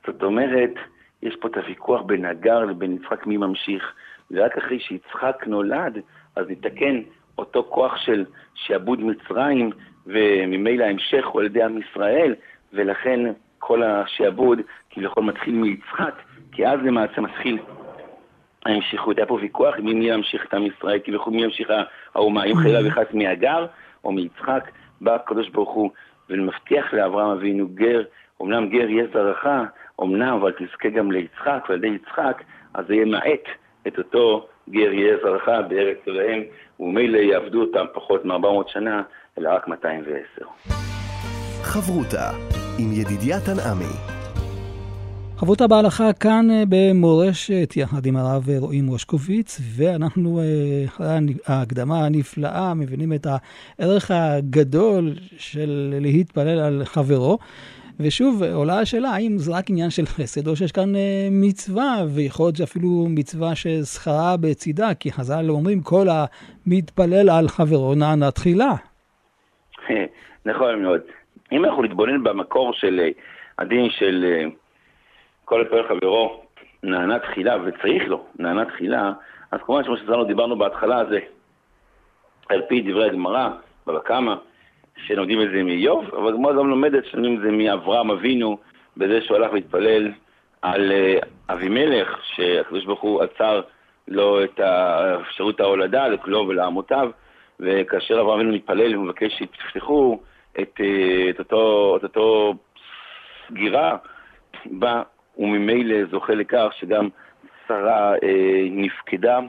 זאת 0.07 0.23
אומרת, 0.23 0.75
יש 1.23 1.37
פה 1.41 1.49
את 1.49 1.57
הוויכוח 1.57 2.03
בין 2.03 2.25
הגר 2.25 2.65
לבין 2.65 2.93
יצחק 2.93 3.27
מי 3.27 3.37
ממשיך. 3.37 3.93
ורק 4.31 4.59
אחרי 4.59 4.81
שיצחק 4.81 5.45
נולד, 5.47 5.99
אז 6.37 6.47
נתקן 6.49 7.03
אותו 7.39 7.69
כוח 7.69 7.97
של 7.97 8.25
שעבוד 8.55 9.01
מצרים 9.01 9.71
וממילא 10.07 10.85
ההמשך 10.85 11.27
הוא 11.27 11.41
על 11.41 11.47
ידי 11.47 11.63
עם 11.63 11.79
ישראל, 11.79 12.35
ולכן 12.73 13.21
כל 13.59 13.83
השעבוד 13.83 14.59
כביכול 14.91 15.25
מתחיל 15.25 15.55
מיצחק, 15.55 16.15
כי 16.53 16.67
אז 16.67 16.81
למעשה 16.85 17.21
מתחיל 17.21 17.59
ההמשכות. 18.67 19.17
היה 19.17 19.27
פה 19.27 19.39
ויכוח 19.41 19.75
מי 19.79 19.95
מי 19.95 20.11
ימשיך 20.11 20.45
את 20.49 20.55
עם 20.55 20.67
ישראל, 20.67 20.99
כביכול 21.05 21.33
מי 21.33 21.45
ימשיך 21.45 21.69
האומה, 22.15 22.45
אם 22.45 22.57
חלילה 22.57 22.89
וחס 22.89 23.07
מהגר 23.13 23.67
או 24.05 24.13
מיצחק, 24.13 24.71
בא 25.01 25.15
הקדוש 25.15 25.49
ברוך 25.49 25.71
הוא 25.71 25.91
ומבטיח 26.31 26.93
לאברהם 26.93 27.31
אבינו 27.31 27.69
גר, 27.75 28.03
אמנם 28.43 28.69
גר 28.69 28.89
יהיה 28.91 29.05
זרעך, 29.13 29.47
אמנם, 30.03 30.35
אבל 30.41 30.53
תזכה 30.53 30.89
גם 30.89 31.13
ליצחק, 31.13 31.65
ועל 31.69 31.79
ידי 31.79 31.87
יצחק, 31.87 32.43
אז 32.75 32.85
זה 32.89 32.95
יהיה 32.95 33.05
מעט 33.05 33.45
את 33.87 33.99
אותו 33.99 34.47
גר 34.71 34.93
יהיה 34.93 35.17
זרעך 35.23 35.49
בארץ 35.69 35.97
שלהם, 36.05 36.43
וממילא 36.81 37.19
יעבדו 37.19 37.61
אותם 37.61 37.85
פחות 37.95 38.25
מ-400 38.25 38.73
שנה, 38.73 39.03
אלא 39.39 39.49
רק 39.49 39.69
210. 39.69 40.45
חברותה 41.63 42.31
עם 42.79 42.93
ידידיה 42.93 43.37
תנעמי 43.41 44.18
חברותה 45.41 45.67
בהלכה 45.67 46.13
כאן 46.13 46.51
אה, 46.51 46.63
במורשת 46.69 47.77
יחד 47.77 48.07
עם 48.07 48.17
הרב 48.17 48.43
רועי 48.59 48.81
מושקוביץ, 48.81 49.61
ואנחנו 49.77 50.39
אה, 50.39 50.45
אחרי 50.87 51.07
ההקדמה 51.47 52.07
הנפלאה 52.07 52.75
מבינים 52.75 53.13
את 53.13 53.27
הערך 53.27 54.11
הגדול 54.11 55.13
של 55.37 55.95
להתפלל 56.01 56.59
על 56.59 56.83
חברו. 56.85 57.39
ושוב, 58.01 58.43
עולה 58.43 58.81
השאלה, 58.81 59.09
האם 59.09 59.39
זה 59.39 59.53
רק 59.57 59.71
עניין 59.71 59.91
של 59.91 60.07
חסד, 60.07 60.49
או 60.49 60.57
שיש 60.57 60.73
כאן 60.73 60.97
אה, 60.97 61.29
מצווה, 61.31 61.97
ויכול 62.15 62.47
להיות 62.47 62.57
שאפילו 62.57 63.07
מצווה 63.09 63.55
ששכרה 63.55 64.37
בצידה, 64.41 64.95
כי 65.01 65.13
חז"ל 65.13 65.51
אומרים, 65.51 65.81
כל 65.81 66.07
המתפלל 66.11 67.31
על 67.31 67.49
חברו 67.49 67.95
נענה 67.95 68.31
תחילה. 68.31 68.73
נכון 70.47 70.83
מאוד. 70.83 71.01
אם 71.53 71.65
אנחנו 71.65 71.83
נתבונן 71.83 72.25
במקור 72.25 72.73
של 72.73 73.01
אה, 73.01 73.09
הדין 73.59 73.91
של 73.91 74.25
אה, 74.25 74.45
כל 75.49 75.63
הפועל 75.63 75.89
חברו, 75.89 76.45
נענה 76.83 77.19
תחילה, 77.19 77.57
וצריך 77.65 78.09
לו, 78.09 78.25
נענה 78.39 78.65
תחילה, 78.65 79.13
אז 79.51 79.61
כמובן 79.67 79.85
שמה 79.85 79.97
שזרנו 79.97 80.25
דיברנו 80.25 80.59
בהתחלה 80.59 81.05
זה 81.05 81.19
על 82.49 82.63
פי 82.69 82.81
דברי 82.81 83.07
הגמרא, 83.07 83.49
בבא 83.87 83.99
קמא, 83.99 84.35
שלומדים 85.07 85.43
את 85.43 85.49
זה 85.51 85.63
מאיוב, 85.63 86.15
אבל 86.15 86.29
הגמרא 86.29 86.53
גם 86.53 86.69
לומדת 86.69 87.05
שלומדים 87.05 87.37
את 87.37 87.41
זה 87.41 87.51
מאברהם 87.51 88.11
אבינו, 88.11 88.59
בזה 88.97 89.23
שהוא 89.23 89.37
הלך 89.37 89.53
להתפלל 89.53 90.13
על 90.63 90.93
אה, 90.93 91.19
אבימלך, 91.49 92.19
שהקדוש 92.23 92.85
ברוך 92.85 93.01
הוא 93.01 93.23
עצר 93.23 93.61
לו 94.09 94.45
את 94.45 94.61
אפשרות 95.21 95.61
ההולדה, 95.61 96.07
לו 96.25 96.45
ולעמותיו, 96.49 97.11
וכאשר 97.61 98.21
אברהם 98.21 98.41
אבינו 98.41 98.55
מתפלל 98.55 98.97
ומבקש 98.97 99.33
שיפתחו 99.39 100.21
את, 100.61 100.81
אה, 100.81 101.31
את, 101.31 101.39
אותו, 101.39 101.97
את 101.97 102.03
אותו 102.03 102.55
סגירה, 103.49 103.97
בא 104.67 105.03
וממילא 105.39 105.97
זוכה 106.11 106.35
לכך 106.35 106.69
שגם 106.79 107.09
שרה 107.69 108.15
אה, 108.15 108.67
נפקדה 108.71 109.41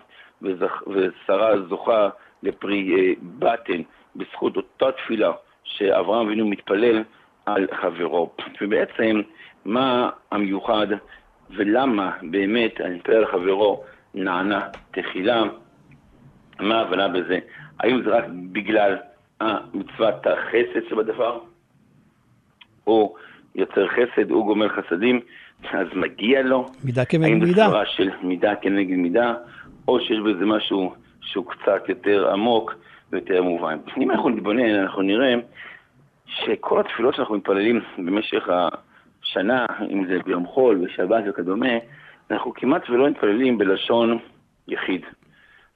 ושרה 0.87 1.61
זוכה 1.69 2.09
לפרי 2.43 2.95
אה, 2.95 3.13
בטן 3.21 3.81
בזכות 4.15 4.57
אותה 4.57 4.91
תפילה 4.91 5.31
שאברהם 5.63 6.27
אבינו 6.27 6.47
מתפלל 6.47 7.03
על 7.45 7.67
חברו. 7.81 8.31
ובעצם, 8.61 9.21
מה 9.65 10.09
המיוחד 10.31 10.87
ולמה 11.49 12.11
באמת 12.21 12.81
אני 12.81 12.95
מתפלל 12.95 13.15
על 13.15 13.25
חברו 13.25 13.83
נענה 14.13 14.67
תחילה? 14.91 15.43
מה 16.59 16.79
ההבנה 16.79 17.07
בזה? 17.07 17.39
האם 17.79 18.01
זה 18.03 18.09
רק 18.09 18.25
בגלל 18.51 18.97
מצוות 19.73 20.27
החסד 20.27 20.89
שבדבר? 20.89 21.39
או 22.87 23.15
יוצר 23.55 23.87
חסד, 23.87 24.31
הוא 24.31 24.45
גומר 24.45 24.69
חסדים, 24.69 25.19
אז 25.71 25.87
מגיע 25.93 26.41
לו? 26.41 26.65
מידה 26.83 27.05
כנגד 27.05 27.47
מידה. 27.47 27.65
האם 27.65 27.71
זה 27.71 27.91
של 27.91 28.09
מידה 28.21 28.55
כנגד 28.55 28.95
מידה, 28.95 29.33
או 29.87 29.99
שיש 29.99 30.19
בזה 30.19 30.45
משהו 30.45 30.93
שהוא 31.21 31.45
קצת 31.45 31.89
יותר 31.89 32.31
עמוק 32.31 32.75
ויותר 33.11 33.43
מובן. 33.43 33.77
אם 33.97 34.11
אנחנו 34.11 34.29
נתבונן, 34.29 34.75
אנחנו 34.75 35.01
נראה 35.01 35.33
שכל 36.25 36.79
התפילות 36.79 37.15
שאנחנו 37.15 37.35
מתפללים 37.35 37.81
במשך 37.97 38.49
השנה, 38.49 39.65
אם 39.89 40.05
זה 40.07 40.17
ביום 40.25 40.45
חול, 40.45 40.85
בשבת 40.85 41.23
וכדומה, 41.29 41.77
אנחנו 42.31 42.53
כמעט 42.53 42.89
ולא 42.89 43.09
מתפללים 43.09 43.57
בלשון 43.57 44.17
יחיד. 44.67 45.01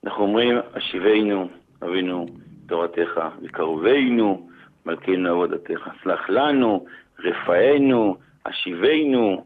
אנחנו 0.05 0.23
אומרים, 0.23 0.57
השיבנו, 0.75 1.47
אבינו, 1.83 2.25
תורתך, 2.67 3.21
וקרובנו, 3.41 4.49
מלכנו 4.85 5.29
עבודתך. 5.29 5.89
סלח 6.03 6.29
לנו, 6.29 6.85
רפאנו, 7.19 8.17
השיבנו, 8.45 9.43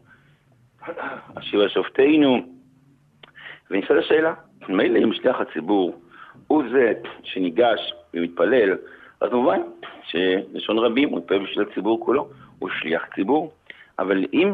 השיבה 1.36 1.68
שופטנו. 1.68 2.46
ונשאל 3.70 3.98
השאלה, 3.98 4.34
מילא 4.68 4.98
אם 4.98 5.12
שליח 5.12 5.40
הציבור 5.40 6.00
הוא 6.46 6.62
זה 6.72 6.92
שניגש 7.22 7.94
ומתפלל, 8.14 8.76
אז 9.20 9.30
כמובן 9.30 9.60
שלשון 10.02 10.78
רבים 10.78 11.08
הוא 11.08 11.18
מתפלל 11.18 11.38
בשביל 11.38 11.66
הציבור 11.70 12.04
כולו, 12.04 12.28
הוא 12.58 12.70
שליח 12.80 13.04
ציבור. 13.14 13.52
אבל 13.98 14.24
אם, 14.32 14.52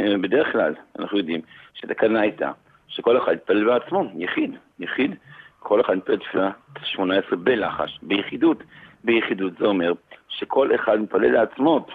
ובדרך 0.00 0.52
כלל 0.52 0.74
אנחנו 0.98 1.18
יודעים 1.18 1.40
שהתקנה 1.74 2.20
הייתה 2.20 2.52
שכל 2.88 3.18
אחד 3.18 3.32
יתפלל 3.32 3.64
בעצמו, 3.64 4.04
יחיד, 4.16 4.56
יחיד, 4.78 5.14
כל 5.58 5.80
אחד 5.80 5.96
מתפלל 5.96 6.16
תפילה 6.16 6.50
18 6.84 7.38
בלחש, 7.38 7.98
ביחידות. 8.02 8.62
ביחידות 9.04 9.52
זה 9.58 9.66
אומר 9.66 9.92
שכל 10.28 10.74
אחד 10.74 11.00
מתפלל 11.00 11.32
לעצמו. 11.32 11.86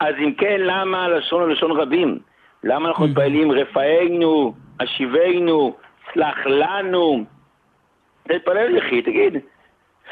אז 0.00 0.14
אם 0.18 0.34
כן, 0.34 0.56
למה 0.60 1.04
הלשון 1.04 1.42
הוא 1.42 1.50
לשון 1.50 1.70
רבים? 1.70 2.18
למה 2.66 2.88
אנחנו 2.88 3.06
מתפללים 3.06 3.52
רפאנו, 3.52 4.54
השיבנו, 4.80 5.76
סלח 6.12 6.46
לנו? 6.46 7.24
תתפלל 8.22 8.76
יחיד, 8.76 9.04
תגיד, 9.04 9.36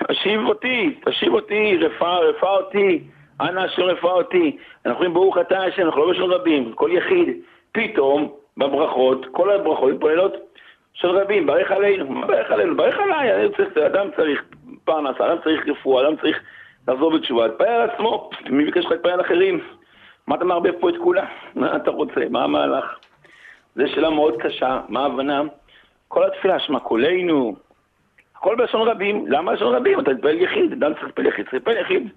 השיב 0.08 0.46
אותי, 0.46 0.94
תשיב 1.04 1.34
אותי, 1.34 1.76
רפא, 1.76 2.04
רפא 2.04 2.46
אותי, 2.46 3.00
אנא 3.40 3.60
השם 3.60 3.82
רפא 3.82 4.06
אותי. 4.06 4.56
אנחנו 4.86 5.04
אומרים 5.04 5.14
ברוך 5.14 5.38
אתה 5.38 5.62
השם, 5.62 5.82
אנחנו 5.82 6.00
לא 6.00 6.12
בשון 6.12 6.30
רבים, 6.30 6.72
כל 6.72 6.90
יחיד. 6.92 7.28
פתאום, 7.72 8.32
בברכות, 8.56 9.26
כל 9.32 9.50
הברכות 9.50 9.92
מתפללות 9.92 10.36
של 10.92 11.08
רבים, 11.08 11.46
ברך 11.46 11.70
עלינו, 11.70 12.06
מה 12.06 12.26
ברך 12.26 12.50
עלינו? 12.50 12.76
ברך 12.76 12.98
עליי, 12.98 13.48
צריך, 13.56 13.76
אדם 13.76 14.06
צריך 14.16 14.44
פרנס, 14.84 15.20
אדם 15.20 15.36
צריך 15.44 15.68
רפואה, 15.68 16.08
אדם 16.08 16.16
צריך 16.16 16.40
לחזור 16.88 17.10
בתשובה, 17.10 17.48
תתפלל 17.48 17.68
על 17.68 17.90
עצמו, 17.90 18.30
מי 18.50 18.64
ביקש 18.64 18.84
לך 18.84 18.90
להתפלל 18.90 19.12
על 19.12 19.20
אחרים? 19.20 19.60
מה 20.26 20.36
אתה 20.36 20.44
מערבב 20.44 20.72
פה 20.80 20.88
את 20.88 20.94
כולה? 21.02 21.26
מה 21.54 21.76
אתה 21.76 21.90
רוצה? 21.90 22.20
מה 22.30 22.44
המהלך? 22.44 22.84
זו 23.76 23.82
שאלה 23.94 24.10
מאוד 24.10 24.34
קשה, 24.42 24.80
מה 24.88 25.00
ההבנה? 25.00 25.42
כל 26.08 26.24
התפילה, 26.24 26.58
שמע 26.58 26.80
קולנו, 26.80 27.56
הכל 28.36 28.54
בלשון 28.54 28.88
רבים, 28.88 29.26
למה 29.28 29.52
לשון 29.52 29.74
רבים? 29.74 30.00
אתה 30.00 30.10
מתפלל 30.10 30.40
יחיד, 30.40 30.72
אדם 30.72 30.94
צריך 30.94 31.04
להתפלל 31.04 31.26
יחיד, 31.26 31.44
צריך 31.44 31.54
להתפלל 31.54 31.80
יחיד. 31.80 32.08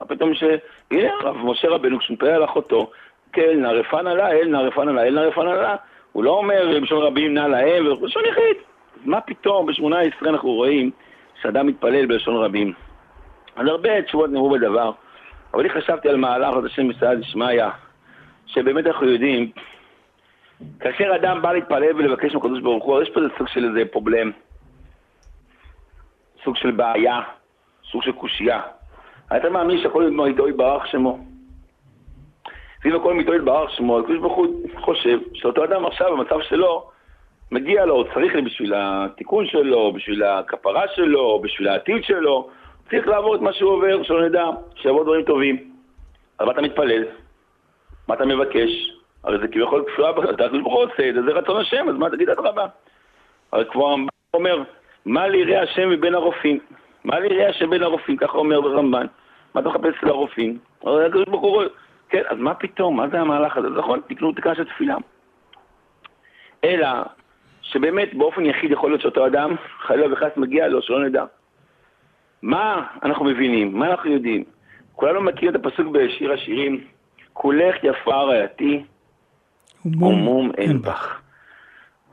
מה 0.00 0.06
פתאום 0.06 0.34
ש... 0.34 0.44
הנה, 0.90 1.12
הרב 1.20 1.36
משה 1.36 1.68
רבנו, 1.68 1.98
כשהוא 1.98 2.14
מתפלל 2.14 2.30
על 2.30 2.44
אחותו, 2.44 2.90
כן, 3.32 3.60
נערפן 3.60 4.06
עלה, 4.06 4.30
אל 4.30 4.48
נערפן 4.48 4.88
עלה, 4.88 5.02
אל 5.02 5.14
נערפן 5.14 5.46
עלה. 5.46 5.76
הוא 6.12 6.24
לא 6.24 6.30
אומר 6.30 6.66
בלשון 6.80 7.02
רבים 7.02 7.34
נע 7.34 7.48
להם, 7.48 7.84
בלשון 8.00 8.22
יחיד. 8.24 8.56
מה 9.04 9.20
פתאום 9.20 9.66
ב-18 9.66 10.28
אנחנו 10.28 10.52
רואים 10.52 10.90
שאדם 11.42 11.66
מתפלל 11.66 12.06
בלשון 12.06 12.36
רבים? 12.36 12.72
אז 13.56 13.66
הרבה 13.66 14.02
תשובות 14.02 14.30
נאמרו 14.30 14.50
בדבר, 14.50 14.90
אבל 15.54 15.62
אני 15.62 15.70
חשבתי 15.80 16.08
על 16.08 16.16
מהלך, 16.16 16.54
עוד 16.54 16.64
השם 16.64 16.88
מסעד 16.88 17.18
שמעיה, 17.22 17.70
שבאמת 18.46 18.86
אנחנו 18.86 19.08
יודעים, 19.08 19.50
כאשר 20.80 21.16
אדם 21.16 21.42
בא 21.42 21.52
להתפלל 21.52 21.96
ולבקש 21.96 22.34
מהקדוש 22.34 22.60
ברוך 22.60 22.84
הוא, 22.84 23.02
יש 23.02 23.10
פה 23.10 23.20
איזה 23.20 23.32
סוג 23.38 23.48
של 23.48 23.64
איזה 23.64 23.90
פרובלם, 23.92 24.30
סוג 26.44 26.56
של 26.56 26.70
בעיה, 26.70 27.20
סוג 27.90 28.02
של 28.02 28.12
קושייה. 28.12 28.60
אתה 29.36 29.50
מאמין 29.50 29.82
שהכל 29.82 30.10
מאיתו 30.10 30.48
יתברך 30.48 30.86
שמו? 30.86 31.18
ואם 32.84 32.96
הכל 32.96 33.14
מאיתו 33.14 33.34
יתברך 33.34 33.70
שמו, 33.70 33.98
הקדוש 33.98 34.18
ברוך 34.18 34.36
הוא 34.36 34.68
חושב 34.80 35.18
שאותו 35.34 35.64
אדם 35.64 35.86
עכשיו 35.86 36.16
במצב 36.16 36.40
שלו, 36.42 36.90
מגיע 37.50 37.84
לו, 37.84 38.04
צריך 38.14 38.34
לי 38.34 38.42
בשביל 38.42 38.72
התיקון 38.76 39.46
שלו, 39.46 39.92
בשביל 39.92 40.22
הכפרה 40.22 40.82
שלו, 40.94 41.40
בשביל 41.42 41.68
העתיד 41.68 42.04
שלו, 42.04 42.50
צריך 42.90 43.08
לעבור 43.08 43.34
את 43.34 43.40
מה 43.40 43.52
שהוא 43.52 43.70
עובר, 43.70 44.02
שלא 44.02 44.28
נדע, 44.28 44.44
שיבוא 44.74 45.04
דברים 45.04 45.24
טובים. 45.24 45.70
אז 46.38 46.46
מה 46.46 46.52
אתה 46.52 46.62
מתפלל? 46.62 47.04
מה 48.08 48.14
אתה 48.14 48.24
מבקש? 48.24 48.70
הרי 49.24 49.38
זה 49.38 49.48
כביכול 49.48 49.84
כפירה, 49.92 50.10
אתה 50.30 50.44
הוא 50.64 50.82
עושה 50.82 51.08
את 51.08 51.14
זה, 51.14 51.22
זה 51.22 51.30
רצון 51.30 51.60
השם, 51.60 51.88
אז 51.88 51.94
מה 51.94 52.10
תגיד 52.10 52.28
אדרבה? 52.30 52.66
הרי 53.52 53.64
כבר 53.64 53.94
אומר, 54.34 54.62
מה 55.06 55.28
ליראה 55.28 55.62
השם 55.62 55.88
מבין 55.90 56.14
הרופאים? 56.14 56.58
מה 57.04 57.20
ליראה 57.20 57.48
השם 57.48 57.70
בין 57.70 57.82
הרופאים? 57.82 58.16
ככה 58.16 58.38
אומר 58.38 58.60
ברמב"ן. 58.60 59.06
מה 59.54 59.60
אתה 59.60 59.68
מחפש 59.68 59.94
אצל 59.98 60.08
הרופאים? 60.08 60.58
הרי 60.82 61.06
הקדוש 61.06 61.24
ברוך 61.24 61.42
הוא... 61.42 61.62
כן, 62.08 62.22
אז 62.28 62.38
מה 62.38 62.54
פתאום? 62.54 62.96
מה 62.96 63.08
זה 63.08 63.20
המהלך 63.20 63.56
הזה? 63.56 63.68
נכון, 63.68 64.00
תקנו 64.08 64.32
תקנה 64.32 64.54
של 64.54 64.64
תפילה. 64.64 64.96
אלא 66.64 66.88
שבאמת 67.62 68.14
באופן 68.14 68.46
יחיד 68.46 68.70
יכול 68.70 68.90
להיות 68.90 69.00
שאותו 69.00 69.26
אדם, 69.26 69.56
חלילה 69.78 70.12
וחס 70.12 70.36
מגיע 70.36 70.68
לו, 70.68 70.82
שלא 70.82 71.04
נדע. 71.04 71.24
מה 72.44 72.86
אנחנו 73.02 73.24
מבינים? 73.24 73.78
מה 73.78 73.90
אנחנו 73.90 74.10
יודעים? 74.10 74.44
כולנו 74.92 75.20
מכירים 75.20 75.56
את 75.56 75.66
הפסוק 75.66 75.86
בשיר 75.86 76.32
השירים, 76.32 76.84
כולך 77.32 77.76
יפה 77.82 78.14
רעייתי, 78.14 78.84
ומום 79.84 80.50
אין 80.58 80.82
בך. 80.82 81.20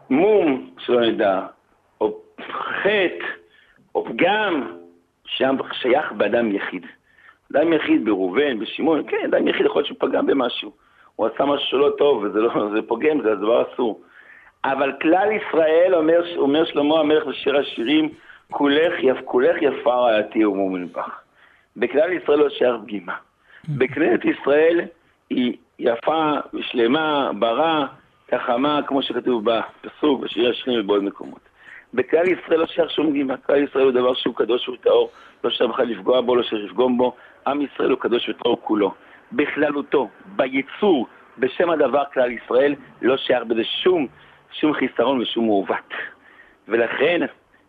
מום, 0.10 0.70
שלא 0.78 1.02
נדע, 1.02 1.41
או 2.02 2.22
חטא, 2.82 3.26
או 3.96 4.06
פגם, 4.06 4.72
שם 5.26 5.56
שייך 5.72 6.12
באדם 6.12 6.56
יחיד. 6.56 6.86
אדם 7.52 7.74
יחיד 7.74 8.06
בראובן, 8.06 8.60
בשמעון, 8.60 9.04
כן, 9.08 9.17
אדם 9.26 9.48
יחיד 9.48 9.65
יכול 9.65 9.80
להיות 9.80 9.88
שהוא 9.88 10.10
פגם 10.10 10.26
במשהו. 10.26 10.72
הוא 11.15 11.28
עשה 11.28 11.46
משהו 11.46 11.67
שלא 11.67 11.89
טוב, 11.98 12.24
וזה 12.24 12.39
לא, 12.39 12.70
זה 12.76 12.82
פוגם, 12.88 13.22
זה 13.22 13.36
דבר 13.36 13.63
אסור. 13.74 14.02
אבל 14.65 14.91
כלל 15.02 15.30
ישראל, 15.32 15.96
אומר, 15.96 16.38
אומר 16.38 16.65
שלמה 16.65 17.00
המלך 17.00 17.26
בשיר 17.26 17.58
השירים, 17.58 18.10
כולך, 18.52 18.94
יפ, 19.04 19.18
כולך 19.26 19.62
יפה 19.62 19.96
רעייתי 19.96 20.46
ומומן 20.46 20.88
בך. 20.88 21.20
בכלל 21.78 22.14
ישראל 22.14 22.40
לא 22.40 22.50
שייך 22.50 22.76
פגימה. 22.84 23.14
בכנסת 23.70 24.26
ישראל 24.26 24.82
היא 25.30 25.58
יפה 25.80 26.34
ושלמה, 26.54 27.32
ברא, 27.40 27.86
חכמה, 28.36 28.80
כמו 28.88 29.04
שכתוב 29.04 29.44
בפסוק, 29.46 30.22
בשיר 30.22 30.50
השירים 30.50 30.80
ובעוד 30.80 31.04
מקומות. 31.04 31.40
בכלל 31.94 32.24
ישראל 32.28 32.60
לא 32.60 32.66
שייך 32.66 32.92
שום 32.92 33.10
פגימה, 33.10 33.38
כלל 33.38 33.64
ישראל 33.64 33.84
הוא 33.84 33.92
דבר 33.92 34.14
שהוא 34.14 34.36
קדוש 34.36 34.70
וטהור, 34.70 35.12
לא 35.44 35.50
שייך 35.50 35.72
בכלל 35.72 35.86
לפגוע 35.86 36.22
בו, 36.22 36.36
לא 36.36 36.44
שייך 36.44 36.64
לפגום 36.64 36.98
בו, 36.98 37.16
עם 37.48 37.62
ישראל 37.62 37.90
הוא 37.90 38.00
קדוש 38.00 38.30
וטהור 38.30 38.62
כולו. 38.64 38.94
בכללותו, 39.32 40.10
ביצור, 40.26 41.08
בשם 41.38 41.70
הדבר 41.70 42.04
כלל 42.14 42.32
ישראל, 42.32 42.76
לא 43.02 43.18
שייך 43.18 43.44
בזה 43.44 43.64
שום, 43.64 44.08
שום 44.52 44.74
חיסרון 44.74 45.22
ושום 45.22 45.46
מעוות. 45.46 45.94
ולכן, 46.68 47.22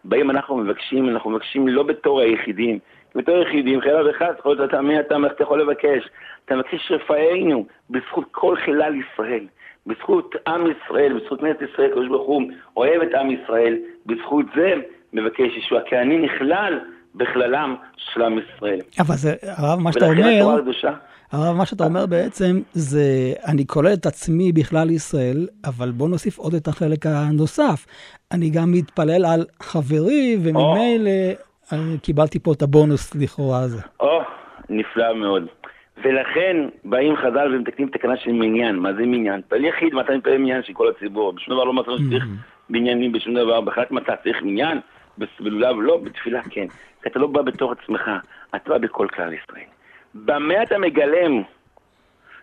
באים 0.05 0.31
אנחנו 0.31 0.57
מבקשים, 0.57 1.09
אנחנו 1.09 1.31
מבקשים 1.31 1.69
לא 1.69 1.83
בתור 1.83 2.21
היחידים, 2.21 2.79
בתור 3.15 3.37
היחידים, 3.37 3.81
חילה 3.81 4.11
וחס, 4.11 4.39
יכול 4.39 4.57
להיות 4.57 4.71
אתה 4.71 4.81
מי 4.81 5.01
אתה, 5.01 5.19
מה 5.19 5.27
אתה 5.27 5.43
יכול 5.43 5.61
לבקש? 5.61 6.09
אתה 6.45 6.57
מבקש 6.57 6.93
רפאנו, 6.93 7.67
בזכות 7.91 8.25
כל 8.31 8.57
חילל 8.57 8.95
ישראל, 8.95 9.47
בזכות 9.87 10.35
עם 10.47 10.65
ישראל, 10.67 11.13
בזכות 11.13 11.41
כנסת 11.41 11.63
ישראל, 11.73 11.91
הקדוש 11.91 12.09
ברוך 12.09 12.27
הוא 12.27 12.43
אוהב 12.77 13.03
את 13.03 13.15
עם 13.15 13.31
ישראל, 13.31 13.79
בזכות 14.07 14.47
זה 14.55 14.75
מבקש 15.13 15.57
ישוע, 15.57 15.81
כי 15.81 15.99
אני 15.99 16.19
נכלל 16.19 16.81
בכללם 17.15 17.75
של 17.97 18.23
עם 18.23 18.39
ישראל. 18.39 18.81
אבל 19.01 19.15
זה, 19.15 19.35
הרב, 19.43 19.79
מה 19.79 19.93
שאתה 19.93 20.07
אומר, 20.07 20.57
הרב, 21.33 21.57
מה 21.57 21.67
שאתה 21.67 21.85
אומר 21.85 22.07
בעצם, 22.07 22.61
זה 22.73 23.33
אני 23.47 23.67
כולל 23.67 23.93
את 23.93 24.07
עצמי 24.07 24.53
בכלל 24.53 24.91
ישראל, 24.91 25.47
אבל 25.65 25.91
בוא 25.91 26.09
נוסיף 26.09 26.39
עוד 26.39 26.55
את 26.55 26.69
החלק 26.69 27.07
הנוסף. 27.07 27.87
אני 28.33 28.51
גם 28.51 28.73
מתפלל 28.73 29.25
על 29.25 29.45
חברי, 29.63 30.37
וממילא 30.43 31.11
oh. 31.71 31.75
קיבלתי 32.03 32.39
פה 32.39 32.53
את 32.53 32.63
הבונוס 32.63 33.15
לכאורה 33.15 33.59
הזה. 33.59 33.83
או, 34.01 34.21
oh, 34.21 34.25
נפלא 34.69 35.15
מאוד. 35.15 35.47
ולכן 36.05 36.57
באים 36.85 37.17
חז"ל 37.17 37.55
ומתקנים 37.55 37.89
תקנה 37.89 38.17
של 38.17 38.33
מניין. 38.33 38.77
מה 38.77 38.93
זה 38.93 39.03
מניין? 39.03 39.39
מתפלל 39.39 39.65
יחיד, 39.65 39.95
מתי 39.95 40.17
מתפלל 40.17 40.39
מניין 40.39 40.63
של 40.63 40.73
כל 40.73 40.89
הציבור? 40.89 41.33
בשום 41.33 41.55
דבר 41.55 41.65
לא 41.65 41.73
מצאנו 41.73 41.99
שצריך 41.99 42.25
בניינים, 42.71 43.13
בשום 43.13 43.35
דבר. 43.35 43.61
בהחלט 43.61 43.91
מתי 43.91 44.13
צריך 44.23 44.43
מניין? 44.43 44.79
בלולב 45.41 45.77
לא, 45.81 45.97
בתפילה 46.05 46.43
כן. 46.51 46.67
כי 47.03 47.09
אתה 47.09 47.19
לא 47.19 47.27
בא 47.27 47.43
בתור 47.43 47.73
עצמך, 47.73 48.11
אתה 48.55 48.71
בא 48.71 48.79
בכל 48.79 49.09
כלל 49.09 49.33
ישראל. 49.33 49.65
במה 50.15 50.63
אתה 50.63 50.79
מגלם 50.79 51.43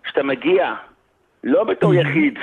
שאתה 0.08 0.24
מגיע 0.24 0.76
לא 1.44 1.64
בתור 1.64 1.94
יחיד, 1.94 2.40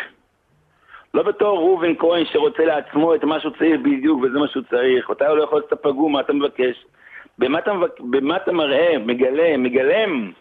לא 1.15 1.23
בתור 1.23 1.59
ראובן 1.59 1.97
כהן 1.99 2.25
שרוצה 2.25 2.65
לעצמו 2.65 3.15
את 3.15 3.25
מה 3.25 3.41
שהוא 3.41 3.53
צריך 3.59 3.81
בדיוק 3.81 4.23
וזה 4.23 4.39
מה 4.39 4.49
שהוא 4.49 4.63
צריך, 4.71 5.11
אתה 5.11 5.35
לא 5.35 5.43
יכול 5.43 5.61
לעשות 5.61 5.83
פגום, 5.83 6.13
מה 6.13 6.21
אתה 6.21 6.33
מבקש? 6.33 6.87
במה 7.39 7.59
אתה, 7.59 7.73
במה 8.01 8.37
אתה 8.37 8.53
מראה, 8.53 8.99
מגלה, 8.99 9.57
מגלם 9.57 10.33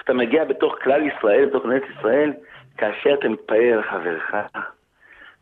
שאתה 0.00 0.12
מגיע 0.12 0.44
בתוך 0.44 0.74
כלל 0.82 1.06
ישראל, 1.06 1.46
בתוך 1.46 1.62
כנסת 1.62 1.84
ישראל, 1.98 2.32
כאשר 2.78 3.14
אתה 3.14 3.28
מתפלל 3.28 3.72
על 3.72 3.82
חברך. 3.82 4.34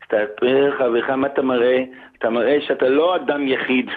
כשאתה 0.01 0.17
מתפלל 0.23 0.65
על 0.65 0.77
חברך, 0.77 1.09
מה 1.09 1.27
אתה 1.27 1.41
מראה? 1.41 1.83
אתה 2.17 2.29
מראה 2.29 2.61
שאתה 2.61 2.89
לא 2.89 3.15
אדם 3.15 3.47
יחיד. 3.47 3.89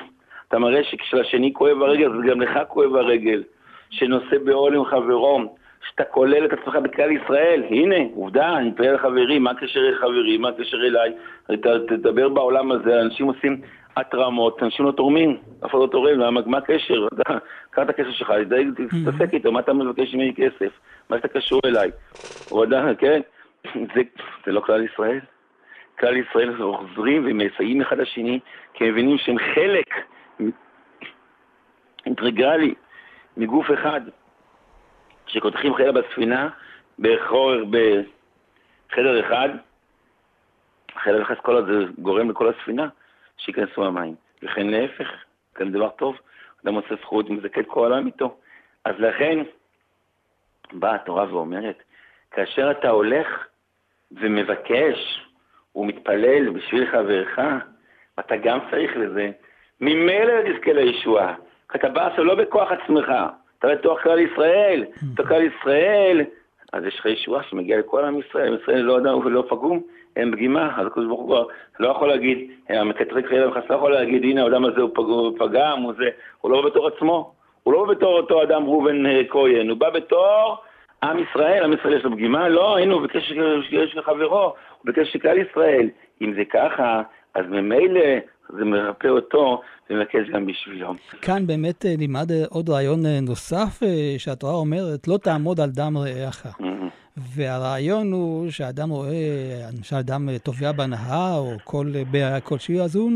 אתה 0.53 0.61
מראה 0.61 0.85
שכשלשני 0.85 1.53
כואב 1.53 1.83
הרגל, 1.83 2.13
אז 2.13 2.21
גם 2.31 2.41
לך 2.41 2.59
כואב 2.69 2.95
הרגל. 2.97 3.43
שנושא 3.91 4.39
בעול 4.45 4.77
עם 4.77 4.85
חברו, 4.85 5.57
שאתה 5.89 6.05
כולל 6.05 6.45
את 6.45 6.53
עצמך 6.53 6.77
בכלל 6.77 7.11
ישראל. 7.11 7.63
הנה, 7.71 7.97
עובדה, 8.15 8.57
אני 8.57 8.69
מתפלל 8.69 8.95
לחברי, 8.95 9.39
מה 9.39 9.51
הקשר 9.51 9.81
לחברי, 9.81 10.39
מה 10.39 10.49
הקשר 10.49 10.77
אליי? 10.77 11.13
אתה 11.55 11.71
תדבר 11.89 12.29
בעולם 12.29 12.73
הזה, 12.73 13.01
אנשים 13.01 13.27
עושים 13.27 13.61
התרמות, 13.97 14.63
אנשים 14.63 14.87
לא 14.87 14.93
תורמים, 14.93 15.37
אף 15.65 15.71
אחד 15.71 15.79
לא 15.79 15.87
תורם, 15.87 16.19
למה, 16.19 16.41
מה 16.47 16.59
הקשר? 16.59 17.07
אתה, 17.15 17.39
קח 17.71 17.83
את 17.83 17.89
הכסף 17.89 18.11
שלך, 18.11 18.33
תתעסק 18.77 19.35
איתו, 19.35 19.53
מה 19.53 19.61
אתה 19.61 19.73
מבקש 19.73 20.15
ממני 20.15 20.35
כסף? 20.35 20.73
מה 21.11 21.17
אתה 21.17 21.29
קשור 21.29 21.61
אליי? 21.65 21.91
עדיין, 22.63 22.95
כן? 22.99 23.21
זה, 23.75 24.03
זה 24.47 24.53
לא 24.53 24.61
כלל 24.61 24.85
ישראל. 24.85 25.21
כלל 26.01 26.17
ישראל 26.17 26.63
עוזרים 26.63 27.27
ומסייעים 27.27 27.81
אחד 27.81 27.99
לשני, 27.99 28.41
כי 28.75 28.85
הם 28.85 28.91
מבינים 28.91 29.19
שהם 29.19 29.37
חלק 29.55 29.87
אינטגרלי 32.07 32.75
מגוף 33.37 33.67
אחד, 33.75 34.01
שקודחים 35.27 35.75
חילה 35.75 35.93
בספינה, 35.93 36.49
בחור, 36.99 37.53
בחדר 38.91 39.21
אחד, 39.27 39.49
חדר 40.95 41.23
אחד 41.23 41.35
כל 41.35 41.65
זה 41.67 41.93
גורם 41.99 42.31
לכל 42.31 42.49
הספינה 42.49 42.89
שייכנסו 43.37 43.85
המים. 43.85 44.15
וכן 44.43 44.67
להפך, 44.67 45.09
כאן 45.55 45.73
דבר 45.73 45.89
טוב, 45.89 46.17
אדם 46.65 46.75
עושה 46.75 46.95
זכות 47.01 47.31
ומזכה 47.31 47.61
את 47.61 47.67
כל 47.67 47.81
העולם 47.81 48.07
איתו. 48.07 48.37
אז 48.85 48.95
לכן 48.99 49.39
באה 50.73 50.95
התורה 50.95 51.35
ואומרת, 51.35 51.83
כאשר 52.31 52.71
אתה 52.71 52.91
הולך 52.91 53.47
ומבקש 54.13 55.27
ומתפלל 55.77 56.51
בשביל 56.51 56.91
חברך, 56.91 57.39
אתה 58.19 58.37
גם 58.37 58.59
צריך 58.71 58.97
לזה, 58.97 59.31
ממילא 59.81 60.33
תזכה 60.43 60.73
לישועה. 60.73 61.35
אתה 61.75 61.89
בא 61.89 62.07
עכשיו 62.07 62.25
לא 62.25 62.35
בכוח 62.35 62.69
עצמך, 62.73 63.13
אתה 63.59 63.69
בתוך 63.69 64.01
כלל 64.03 64.19
ישראל, 64.19 64.85
בתוך 65.13 65.29
כלל 65.29 65.43
ישראל, 65.43 66.25
אז 66.73 66.85
יש 66.85 66.99
לך 66.99 67.07
ישועה 67.07 67.43
שמגיעה 67.43 67.79
לכל 67.79 68.05
עם 68.05 68.19
ישראל, 68.19 68.49
עם 68.49 68.55
ישראל 68.63 68.81
לא 68.81 68.99
אדם 68.99 69.19
ולא 69.19 69.45
פגום, 69.49 69.81
הם 70.17 70.33
פגימה, 70.33 70.81
אז 70.81 70.87
הקדוש 70.87 71.07
ברוך 71.07 71.21
הוא 71.21 71.37
לא 71.81 71.89
יכול 71.89 72.09
להגיד, 72.09 72.51
המקטרק 72.69 73.27
חילה 73.27 73.49
וחס 73.49 73.63
לא 73.71 73.75
יכול 73.75 73.93
להגיד, 73.93 74.23
הנה 74.23 74.43
האדם 74.43 74.65
הזה 74.65 74.81
הוא 74.81 75.39
פגם, 75.39 75.83
הוא 75.83 75.93
זה, 75.99 76.09
הוא 76.41 76.51
לא 76.51 76.67
בתור 76.67 76.89
עצמו, 76.89 77.33
הוא 77.63 77.73
לא 77.75 77.85
בתור 77.85 78.17
אותו 78.17 78.43
אדם 78.43 78.65
ראובן 78.65 79.07
אה, 79.07 79.21
כהן, 79.29 79.69
הוא 79.69 79.79
בא 79.79 79.91
בתור 79.91 80.57
עם 81.03 81.19
ישראל, 81.19 81.65
עם 81.65 81.73
ישראל 81.73 81.95
יש 81.95 82.05
לו 82.05 82.13
פגימה, 82.13 82.49
לא, 82.49 82.79
הנה 82.79 82.95
הוא 82.95 83.03
ביקש 83.03 83.33
שיש 83.69 83.97
לחברו, 83.97 84.43
הוא 84.43 84.53
ביקש 84.85 85.17
לכלל 85.17 85.39
ישראל. 85.39 85.89
אם 86.23 86.35
זה 86.35 86.43
ככה, 86.45 87.03
אז 87.35 87.47
ממילא 87.49 88.01
זה 88.59 88.65
מרפא 88.65 89.09
אותו 89.09 89.61
ומבקש 89.91 90.31
גם 90.33 90.47
בשבילו. 90.47 90.95
כאן 91.23 91.47
באמת 91.47 91.87
אה, 91.87 91.95
נלמד 91.99 92.33
אה, 92.33 92.43
עוד 92.51 92.69
רעיון 92.69 93.07
נוסף 93.23 93.81
שהתורה 94.19 94.55
אומרת, 94.55 95.09
לא 95.09 95.17
תעמוד 95.17 95.61
על 95.61 95.71
דם 95.71 95.97
רעך. 95.99 96.47
Mm-hmm. 96.47 96.63
והרעיון 97.17 98.13
הוא 98.13 98.51
שאדם 98.51 98.91
רואה, 98.91 99.11
למשל 99.77 99.97
אדם 99.97 100.29
טובע 100.43 100.73
בנהר 100.73 101.39
או 101.39 101.53
כל 101.65 101.87
בעיה 102.11 102.41
כלשהי, 102.41 102.81
אז 102.81 102.97
הוא 102.97 103.11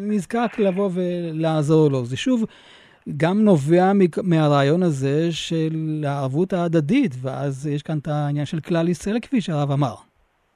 נזקק 0.00 0.58
לבוא 0.58 0.90
ולעזור 0.94 1.90
לו. 1.90 2.04
זה 2.04 2.16
שוב 2.16 2.44
גם 3.16 3.44
נובע 3.44 3.92
מהרעיון 4.22 4.82
הזה 4.82 5.32
של 5.32 6.04
הערבות 6.06 6.52
ההדדית, 6.52 7.12
ואז 7.22 7.66
יש 7.66 7.82
כאן 7.82 7.98
את 7.98 8.08
העניין 8.08 8.46
של 8.46 8.60
כלל 8.60 8.88
ישראל, 8.88 9.20
כפי 9.20 9.40
שהרב 9.40 9.70
אמר. 9.70 9.94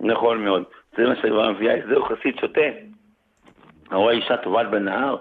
נכון 0.00 0.44
מאוד. 0.44 0.62
זה 0.96 1.02
מה 1.02 1.14
שהגמרא 1.16 1.52
מביאה, 1.52 1.74
זהו 1.88 2.04
חסיד 2.04 2.34
שותה. 2.40 2.89
הרואה 3.90 4.14
אישה 4.14 4.36
טובעת 4.36 4.70
בנהר 4.70 5.16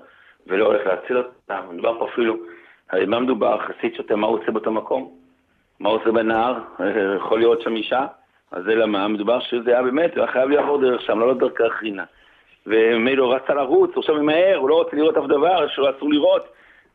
ולא 0.47 0.65
הולך 0.65 0.87
להציל 0.87 1.17
אותה. 1.17 1.59
מדובר 1.71 1.99
פה 1.99 2.07
אפילו, 2.13 2.37
הרי 2.89 3.05
מה 3.05 3.19
מדובר? 3.19 3.59
חסיד 3.59 3.95
שותה, 3.95 4.15
מה 4.15 4.27
הוא 4.27 4.39
עושה 4.39 4.51
באותו 4.51 4.71
מקום? 4.71 5.11
מה 5.79 5.89
הוא 5.89 5.99
עושה 5.99 6.11
בנהר? 6.11 6.59
יכול 7.17 7.39
להיות 7.39 7.61
שם 7.61 7.75
אישה? 7.75 8.05
אז 8.51 8.63
זה 8.63 8.75
למה? 8.75 9.07
מדובר 9.07 9.39
שזה 9.39 9.71
היה 9.71 9.83
באמת, 9.83 10.15
הוא 10.15 10.23
היה 10.23 10.31
חייב 10.31 10.49
לעבור 10.49 10.81
דרך 10.81 11.01
שם, 11.01 11.19
לא 11.19 11.31
לדרך 11.31 11.81
רינה. 11.81 12.03
ומילא 12.65 13.33
רצה 13.33 13.53
לרוץ, 13.53 13.91
הוא 13.93 13.99
עכשיו 13.99 14.15
ממהר, 14.15 14.55
הוא 14.55 14.69
לא 14.69 14.75
רוצה 14.75 14.95
לראות 14.95 15.17
אף 15.17 15.23
דבר 15.23 15.67
שהוא 15.67 15.89
אסור 15.89 16.09
לראות. 16.09 16.47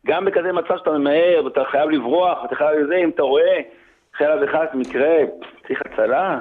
גם 0.06 0.24
בכזה 0.24 0.52
מצב 0.52 0.78
שאתה 0.78 0.90
ממהר, 0.90 1.44
ואתה 1.44 1.64
חייב 1.64 1.90
לברוח, 1.90 2.42
ואתה 2.42 2.54
חייב 2.54 2.78
לזה, 2.78 2.96
אם 2.96 3.10
אתה 3.10 3.22
רואה 3.22 3.60
חייב 4.16 4.40
וחס 4.42 4.74
מקרה, 4.74 5.16
צריך 5.66 5.82
הצלה, 5.86 6.38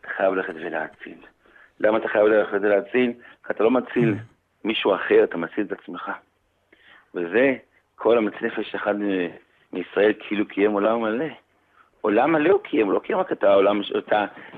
אתה 0.00 0.08
חייב 0.16 0.34
ללכת 0.34 0.54
ולהציל. 0.54 1.18
למה 1.80 1.98
אתה 1.98 2.08
חייב 2.08 2.26
ללכת 2.26 2.58
ולהציל? 2.62 3.12
כי 3.46 3.52
אתה 3.52 3.64
לא 3.64 3.70
מציל 3.70 4.14
מישהו 4.64 4.94
אחר, 4.94 5.24
אתה 5.24 5.36
מציל 5.36 5.64
את 5.66 5.72
עצמך. 5.72 6.10
וזה, 7.14 7.54
כל 7.96 8.18
המציל 8.18 8.46
נפש 8.46 8.74
אחד 8.74 8.94
מישראל 9.72 10.12
כאילו 10.18 10.48
קיים 10.48 10.72
עולם 10.72 11.02
מלא. 11.02 11.26
עולם 12.00 12.32
מלא 12.32 12.50
הוא 12.50 12.60
קיים, 12.60 12.90
לא 12.90 12.98
קיים 12.98 13.18
רק 13.18 13.32
את 13.32 13.44
העולם, 13.44 13.80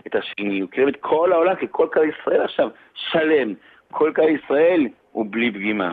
את, 0.06 0.14
השני, 0.14 0.60
הוא 0.60 0.70
קיים 0.70 0.88
את 0.88 0.96
כל 1.00 1.32
העולם, 1.32 1.54
כי 1.54 1.66
כל 1.70 1.88
כלל 1.90 2.08
ישראל 2.08 2.42
עכשיו 2.42 2.68
שלם. 2.94 3.54
כל 3.90 4.12
כלל 4.14 4.28
ישראל 4.28 4.88
הוא 5.12 5.26
בלי 5.30 5.50
פגימה. 5.50 5.92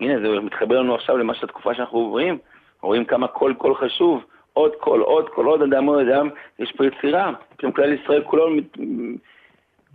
הנה, 0.00 0.20
זה 0.20 0.40
מתחבר 0.40 0.80
לנו 0.80 0.94
עכשיו 0.94 1.18
למה 1.18 1.34
שהתקופה 1.34 1.74
שאנחנו 1.74 1.98
עוברים, 1.98 2.38
רואים 2.82 3.04
כמה 3.04 3.28
כל 3.28 3.52
קול 3.58 3.74
חשוב, 3.74 4.24
עוד 4.52 4.72
קול, 4.74 5.00
עוד 5.00 5.28
קול, 5.28 5.46
עוד 5.46 5.62
אדם, 5.62 5.84
עוד 5.84 6.08
אדם, 6.08 6.28
יש 6.58 6.72
פה 6.72 6.86
יצירה. 6.86 7.32
פתאום 7.56 7.72
כלל 7.72 7.92
ישראל 7.92 8.22
כולו 8.24 8.48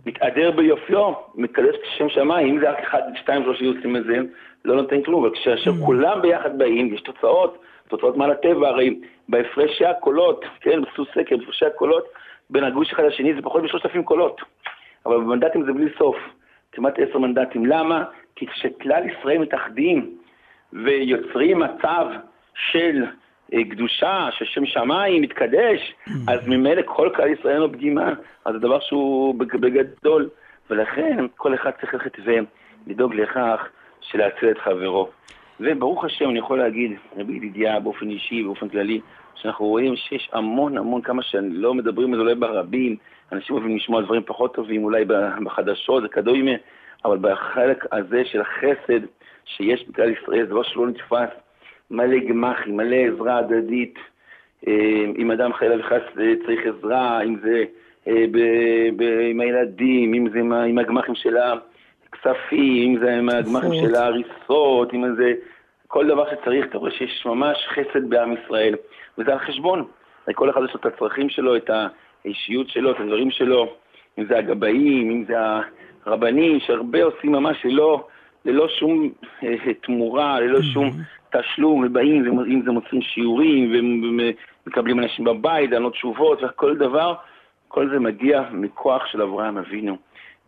מתהדר 0.06 0.50
ביופיו, 0.50 1.12
מקדש 1.34 1.76
כשם 1.82 2.08
שמיים, 2.08 2.48
אם 2.48 2.60
זה 2.60 2.70
רק 2.70 2.78
אחד, 2.78 3.02
שתיים, 3.14 3.42
שלוש 3.42 3.60
יוצאים 3.60 3.92
מזה, 3.92 4.18
לא 4.64 4.76
נותן 4.76 5.02
כלום, 5.02 5.24
אבל 5.24 5.34
כאשר 5.44 5.70
mm. 5.70 5.84
כולם 5.84 6.22
ביחד 6.22 6.58
באים, 6.58 6.94
יש 6.94 7.00
תוצאות, 7.00 7.58
תוצאות 7.88 8.16
מעל 8.16 8.30
הטבע, 8.30 8.68
הרי 8.68 9.00
בהפרשי 9.28 9.84
הקולות, 9.84 10.44
כן, 10.60 10.82
בסוס 10.82 11.08
סקר, 11.14 11.36
בהפרשי 11.36 11.66
הקולות, 11.66 12.04
בין 12.50 12.64
הגוש 12.64 12.92
אחד 12.92 13.04
לשני 13.04 13.34
זה 13.34 13.42
פחות 13.42 13.62
משלושת 13.62 13.86
אלפים 13.86 14.04
קולות, 14.04 14.40
אבל 15.06 15.16
במנדטים 15.16 15.64
זה 15.64 15.72
בלי 15.72 15.90
סוף, 15.98 16.16
כמעט 16.72 16.98
עשר 16.98 17.18
מנדטים. 17.18 17.66
למה? 17.66 18.04
כי 18.36 18.46
כשכלל 18.46 19.02
ישראל 19.08 19.38
מתאחדים 19.38 20.16
ויוצרים 20.72 21.58
מצב 21.58 22.06
של 22.54 23.04
קדושה, 23.70 24.28
ששם 24.38 24.66
שמיים 24.66 25.22
מתקדש, 25.22 25.94
אז 26.28 26.40
ממילא 26.46 26.82
כל 26.84 27.10
כלל 27.16 27.28
ישראל 27.28 27.60
הוא 27.60 27.72
פגימה, 27.72 28.12
אז 28.44 28.52
זה 28.52 28.58
דבר 28.58 28.80
שהוא 28.80 29.34
בגדול, 29.34 30.28
ולכן 30.70 31.26
כל 31.36 31.54
אחד 31.54 31.70
צריך 31.80 31.94
ללכת 31.94 32.16
ולדאוג 32.86 33.14
לכך 33.14 33.68
של 34.00 34.18
להציל 34.18 34.50
את 34.50 34.58
חברו. 34.58 35.08
וברוך 35.60 36.04
השם, 36.04 36.30
אני 36.30 36.38
יכול 36.38 36.58
להגיד, 36.58 36.92
רבי 37.16 37.32
ידידיה, 37.32 37.80
באופן 37.80 38.10
אישי, 38.10 38.42
באופן 38.42 38.68
כללי, 38.68 39.00
שאנחנו 39.34 39.66
רואים 39.66 39.96
שיש 39.96 40.30
המון 40.32 40.78
המון, 40.78 41.02
כמה 41.02 41.22
שלא 41.22 41.74
מדברים 41.74 42.12
על 42.12 42.16
זה 42.16 42.22
אולי 42.22 42.34
ברבים, 42.34 42.96
אנשים 43.32 43.56
אוהבים 43.56 43.76
לשמוע 43.76 44.02
דברים 44.02 44.22
פחות 44.26 44.54
טובים, 44.54 44.84
אולי 44.84 45.04
בחדשות, 45.44 46.02
זה 46.02 46.08
כדומה, 46.08 46.50
אבל 47.04 47.18
בחלק 47.20 47.84
הזה 47.92 48.22
של 48.24 48.40
החסד 48.40 49.00
שיש 49.44 49.88
בכלל 49.88 50.12
ישראל, 50.12 50.44
זה 50.44 50.50
דבר 50.50 50.62
שלא 50.62 50.86
נתפס, 50.86 51.43
מלא 51.90 52.18
גמחים, 52.28 52.76
מלא 52.76 52.96
עזרה 52.96 53.38
הדדית. 53.38 53.98
אה, 54.68 55.04
אם 55.18 55.30
אדם 55.30 55.52
חלילה 55.52 55.80
וחס 55.80 56.02
צריך 56.46 56.60
עזרה, 56.66 57.22
אם 57.22 57.36
זה 57.42 57.64
אה, 58.08 58.24
ב- 58.30 58.88
ב- 58.96 59.20
עם 59.30 59.40
הילדים, 59.40 60.14
אם 60.14 60.28
זה 60.32 60.38
עם, 60.38 60.52
עם 60.52 60.78
הגמחים 60.78 61.14
של 61.14 61.36
הכספים, 61.36 62.94
אם 62.94 62.98
זה 63.00 63.16
עם 63.16 63.28
הגמחים 63.28 63.72
של 63.80 63.94
ההריסות, 63.94 64.94
אם 64.94 65.14
זה 65.16 65.32
כל 65.86 66.06
דבר 66.06 66.24
שצריך, 66.30 66.66
אתה 66.66 66.78
רואה 66.78 66.90
שיש 66.90 67.26
ממש 67.26 67.58
חסד 67.68 68.08
בעם 68.08 68.34
ישראל, 68.44 68.74
וזה 69.18 69.32
על 69.32 69.38
חשבון. 69.38 69.84
כל 70.34 70.50
אחד 70.50 70.60
יש 70.64 70.74
לו 70.74 70.80
את 70.80 70.86
הצרכים 70.86 71.28
שלו, 71.28 71.56
את 71.56 71.70
האישיות 72.24 72.68
שלו, 72.68 72.90
את 72.90 73.00
הדברים 73.00 73.30
שלו, 73.30 73.74
אם 74.18 74.24
זה 74.24 74.38
הגבאים, 74.38 75.10
אם 75.10 75.24
זה 75.28 75.34
רבנים 76.06 76.60
שהרבה 76.60 77.02
עושים 77.02 77.32
ממש 77.32 77.56
ללא, 77.64 78.06
ללא 78.44 78.68
שום 78.68 79.10
אה, 79.42 79.74
תמורה, 79.82 80.40
ללא 80.40 80.62
שום 80.62 80.90
תשלום, 81.36 81.84
ובאים, 81.86 82.40
אם 82.46 82.62
זה 82.64 82.70
מוצאים 82.70 83.02
שיעורים, 83.02 83.72
ומקבלים 84.66 84.98
אנשים 84.98 85.24
בבית, 85.24 85.70
לענות 85.70 85.92
תשובות, 85.92 86.42
וכל 86.42 86.76
דבר, 86.76 87.14
כל 87.68 87.90
זה 87.90 88.00
מגיע 88.00 88.42
מכוח 88.52 89.06
של 89.06 89.22
אברהם 89.22 89.58
אבינו. 89.58 89.96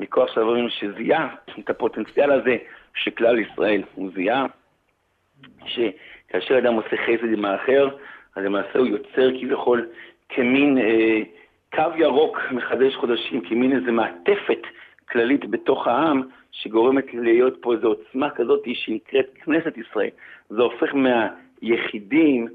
מכוח 0.01 0.35
של 0.35 0.41
אברהם 0.41 0.55
אבינו 0.55 0.71
שזיהה 0.71 1.29
את 1.59 1.71
הפוטנציאל 1.71 2.31
הזה 2.31 2.57
של 2.95 3.11
כלל 3.11 3.39
ישראל. 3.39 3.83
הוא 3.95 4.11
זיהה 4.15 4.47
שכאשר 5.67 6.59
אדם 6.59 6.75
עושה 6.75 6.97
חסד 6.97 7.33
עם 7.33 7.45
האחר, 7.45 7.89
אז 8.37 8.45
למעשה 8.45 8.79
הוא 8.79 8.87
יוצר 8.87 9.31
כביכול 9.41 9.89
כמין 10.29 10.79
אה, 10.79 11.21
קו 11.75 11.99
ירוק 11.99 12.39
מחדש 12.51 12.95
חודשים, 12.95 13.41
כמין 13.41 13.77
איזה 13.77 13.93
מעטפת 13.93 14.63
כללית 15.17 15.51
בתוך 15.51 15.87
העם, 15.87 16.23
שגורמת 16.53 17.15
להיות 17.15 17.57
פה 17.61 17.75
איזו 17.75 17.89
עוצמה 17.89 18.31
כזאת 18.31 18.63
שנקראת 18.75 19.27
כנסת 19.45 19.79
ישראל. 19.79 20.11
זה 20.51 20.63
הופך 20.63 20.95
מהיחידים 20.95 22.49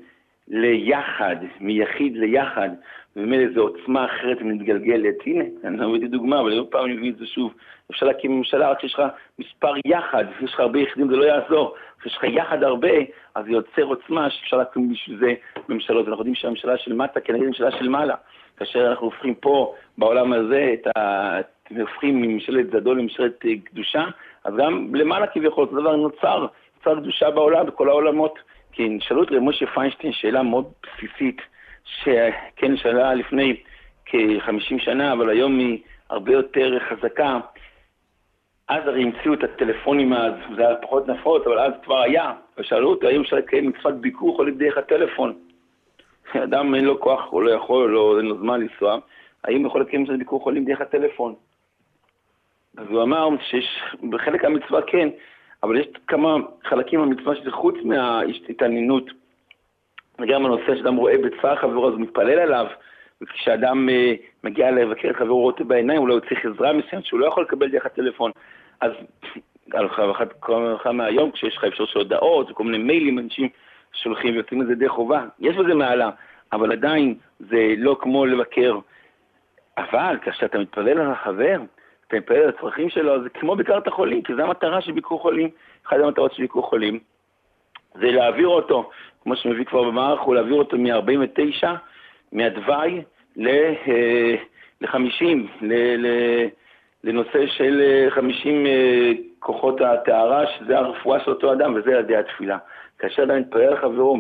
ליחד, 0.48 1.36
מיחיד 1.60 2.18
ליחד, 2.18 2.70
וממילא 3.16 3.54
זו 3.54 3.62
עוצמה 3.62 4.06
אחרת 4.06 4.38
ומתגלגלת. 4.42 5.16
הנה, 5.26 5.44
אני 5.64 5.78
לא 5.78 5.86
הבאתי 5.86 6.08
דוגמה, 6.08 6.40
אבל 6.40 6.58
עוד 6.58 6.68
פעם 6.68 6.86
אני 6.86 6.94
מביא 6.94 7.12
את 7.12 7.18
זה 7.18 7.26
שוב. 7.26 7.54
אפשר 7.92 8.06
להקים 8.06 8.38
ממשלה 8.38 8.72
רק 8.72 8.78
כשיש 8.78 8.94
לך 8.94 9.02
מספר 9.40 9.74
יחד, 9.86 10.26
יש 10.42 10.54
לך 10.54 10.60
הרבה 10.60 10.80
יחידים 10.80 11.10
זה 11.10 11.16
לא 11.16 11.24
יעזור. 11.24 11.76
כשיש 12.00 12.18
לך 12.18 12.24
יחד 12.24 12.64
הרבה, 12.64 12.94
אז 13.36 13.46
זה 13.46 13.52
יוצר 13.52 13.84
עוצמה 13.84 14.30
שאפשר 14.30 14.58
להקים 14.58 14.94
בשביל 14.94 15.18
זה 15.20 15.34
ממשלות. 15.70 16.08
אנחנו 16.08 16.22
יודעים 16.22 16.36
שהממשלה 16.36 16.78
של 16.78 16.94
מטה 16.94 17.20
כנגד 17.20 17.44
הממשלה 17.44 17.72
של 17.72 17.90
מעלה. 17.90 18.16
כאשר 18.62 18.88
אנחנו 18.88 19.06
הופכים 19.06 19.36
פה, 19.36 19.74
בעולם 19.98 20.34
הזה, 20.34 20.74
את 20.74 20.98
ה... 20.98 21.38
הופכים 21.80 22.22
מממשלת 22.22 22.66
זדון 22.72 22.98
לממשלת 22.98 23.46
אה, 23.46 23.52
קדושה, 23.64 24.06
אז 24.44 24.54
גם 24.58 24.96
למעלה 24.96 25.28
כביכול, 25.28 25.68
זה 25.72 25.82
דבר 25.82 25.96
נוצר, 25.96 26.48
נוצר 26.78 27.02
קדושה 27.02 27.30
בעולם, 27.30 27.66
בכל 27.66 27.90
העולמות. 27.90 28.40
כי 28.72 28.90
נשאלו 28.90 29.24
את 29.24 29.32
משה 29.32 29.66
פיינשטיין 29.66 30.14
שאלה 30.14 30.44
מאוד 30.44 30.66
בסיסית, 30.84 31.42
שכן 31.86 32.78
שאלה 32.78 33.14
לפני 33.14 33.56
כ-50 34.06 34.80
שנה, 34.80 35.14
אבל 35.14 35.30
היום 35.30 35.60
היא 35.60 35.80
הרבה 36.10 36.32
יותר 36.32 36.78
חזקה. 36.90 37.40
אז 38.70 38.88
הרי 38.88 39.04
המציאו 39.04 39.34
את 39.34 39.44
הטלפונים 39.44 40.14
אז, 40.14 40.34
זה 40.56 40.68
היה 40.68 40.76
פחות 40.76 41.08
נפוץ, 41.08 41.44
אבל 41.48 41.60
אז 41.60 41.74
כבר 41.84 42.02
היה. 42.02 42.32
ושאלו 42.58 42.90
אותו, 42.90 43.08
האם 43.08 43.22
אפשר 43.22 43.36
לקיים 43.36 43.70
מצוות 43.70 44.02
ביקור 44.02 44.36
חולים 44.36 44.58
דרך 44.58 44.78
הטלפון? 44.78 45.34
אדם 46.36 46.76
אין 46.76 46.86
לו 46.86 47.00
כוח, 47.00 47.28
הוא 47.30 47.42
לא 47.42 47.52
יכול, 47.52 47.92
לא, 47.92 48.18
אין 48.18 48.26
לו 48.26 48.38
זמן 48.38 48.62
לנסוע, 48.62 48.98
האם 49.44 49.66
יכול 49.66 49.82
לקיים 49.82 50.04
מצוות 50.04 50.20
ביקור 50.20 50.44
חולים 50.44 50.66
דרך 50.66 50.82
הטלפון? 50.82 51.36
אז 52.78 52.88
הוא 52.90 53.04
אמר 53.04 53.30
שיש, 53.50 53.84
בחלק 54.10 54.46
המצווה 54.46 54.82
כן, 54.82 55.10
אבל 55.64 55.80
יש 55.80 55.88
כמה 56.08 56.36
חלקים 56.64 57.02
במצווה 57.02 57.36
שזה 57.36 57.52
חוץ 57.52 57.76
מההתעניינות, 57.84 59.04
וגם 60.20 60.46
הנושא 60.46 60.76
שאדם 60.76 60.96
רואה 60.96 61.18
בצער 61.18 61.56
חברו, 61.56 61.88
אז 61.88 61.94
הוא 61.94 62.02
מתפלל 62.02 62.40
עליו, 62.40 62.66
וכשאדם 63.22 63.90
uh, 63.90 64.22
מגיע 64.44 64.72
לבקר 64.72 65.10
את 65.10 65.16
חברו, 65.16 65.36
רואה 65.36 65.46
אותו 65.46 65.66
בעיניים, 65.66 66.02
אולי 66.02 66.14
הוא 66.14 66.22
צריך 66.30 66.46
עזרה 66.46 66.74
מסוימת 66.74 67.06
שהוא 67.06 67.20
לא 67.20 67.26
יכול 67.26 67.44
לקבל 67.44 67.70
דרך 67.70 67.86
הטלפון. 67.86 68.32
אז 68.82 68.92
על 69.74 69.88
כמה 70.42 70.92
מהיום, 70.92 71.32
כשיש 71.32 71.58
לך 71.58 71.64
אפשרות 71.64 71.90
של 71.90 72.00
הודעות 72.00 72.52
וכל 72.52 72.64
מיני 72.64 72.78
מיילים, 72.78 73.20
אנשים 73.20 73.50
שולחים 73.94 74.34
ויוצאים 74.34 74.62
את 74.62 74.68
זה 74.68 74.76
דרך 74.76 74.92
חובה, 74.92 75.26
יש 75.40 75.56
בזה 75.56 75.74
מעלה, 75.74 76.10
אבל 76.54 76.72
עדיין 76.72 77.16
זה 77.40 77.74
לא 77.78 77.98
כמו 78.00 78.26
לבקר. 78.26 78.80
אבל 79.78 80.18
כאשר 80.22 80.46
אתה 80.46 80.60
מתפלל 80.60 81.00
על 81.00 81.12
החבר, 81.12 81.62
אתה 82.08 82.18
מתפלל 82.18 82.38
על 82.38 82.50
הצרכים 82.50 82.90
שלו, 82.90 83.24
זה 83.24 83.30
כמו 83.30 83.56
ביקר 83.56 83.78
את 83.78 83.88
החולים, 83.88 84.22
כי 84.22 84.36
זו 84.36 84.42
המטרה 84.42 84.82
של 84.82 84.92
ביקור 84.92 85.20
חולים. 85.20 85.50
אחת 85.88 85.98
המטרות 86.00 86.34
של 86.34 86.42
ביקור 86.42 86.64
חולים 86.64 87.00
זה 87.94 88.12
להעביר 88.12 88.48
אותו, 88.48 88.90
כמו 89.24 89.36
שמביא 89.36 89.66
כבר 89.66 89.84
במערך, 89.84 90.20
הוא 90.20 90.36
להעביר 90.36 90.54
אותו 90.54 90.78
מ-49, 90.78 91.68
מהדווי 92.32 93.02
ל-50, 93.36 95.24
אה, 95.72 96.46
לנושא 97.04 97.48
של 97.48 98.08
50 98.10 98.66
אה, 98.66 98.72
אה, 98.72 99.12
כוחות 99.40 99.82
הטהרה, 99.82 100.44
שזה 100.48 100.78
הרפואה 100.78 101.20
של 101.20 101.32
אותו 101.32 101.54
אדם, 101.54 101.74
וזה 101.76 101.98
על 101.98 102.04
ידי 102.04 102.16
התפילה. 102.16 102.58
כאשר 103.02 103.24
אדם 103.24 103.40
מתפלל 103.40 103.64
על 103.64 103.78
חברו, 103.82 104.18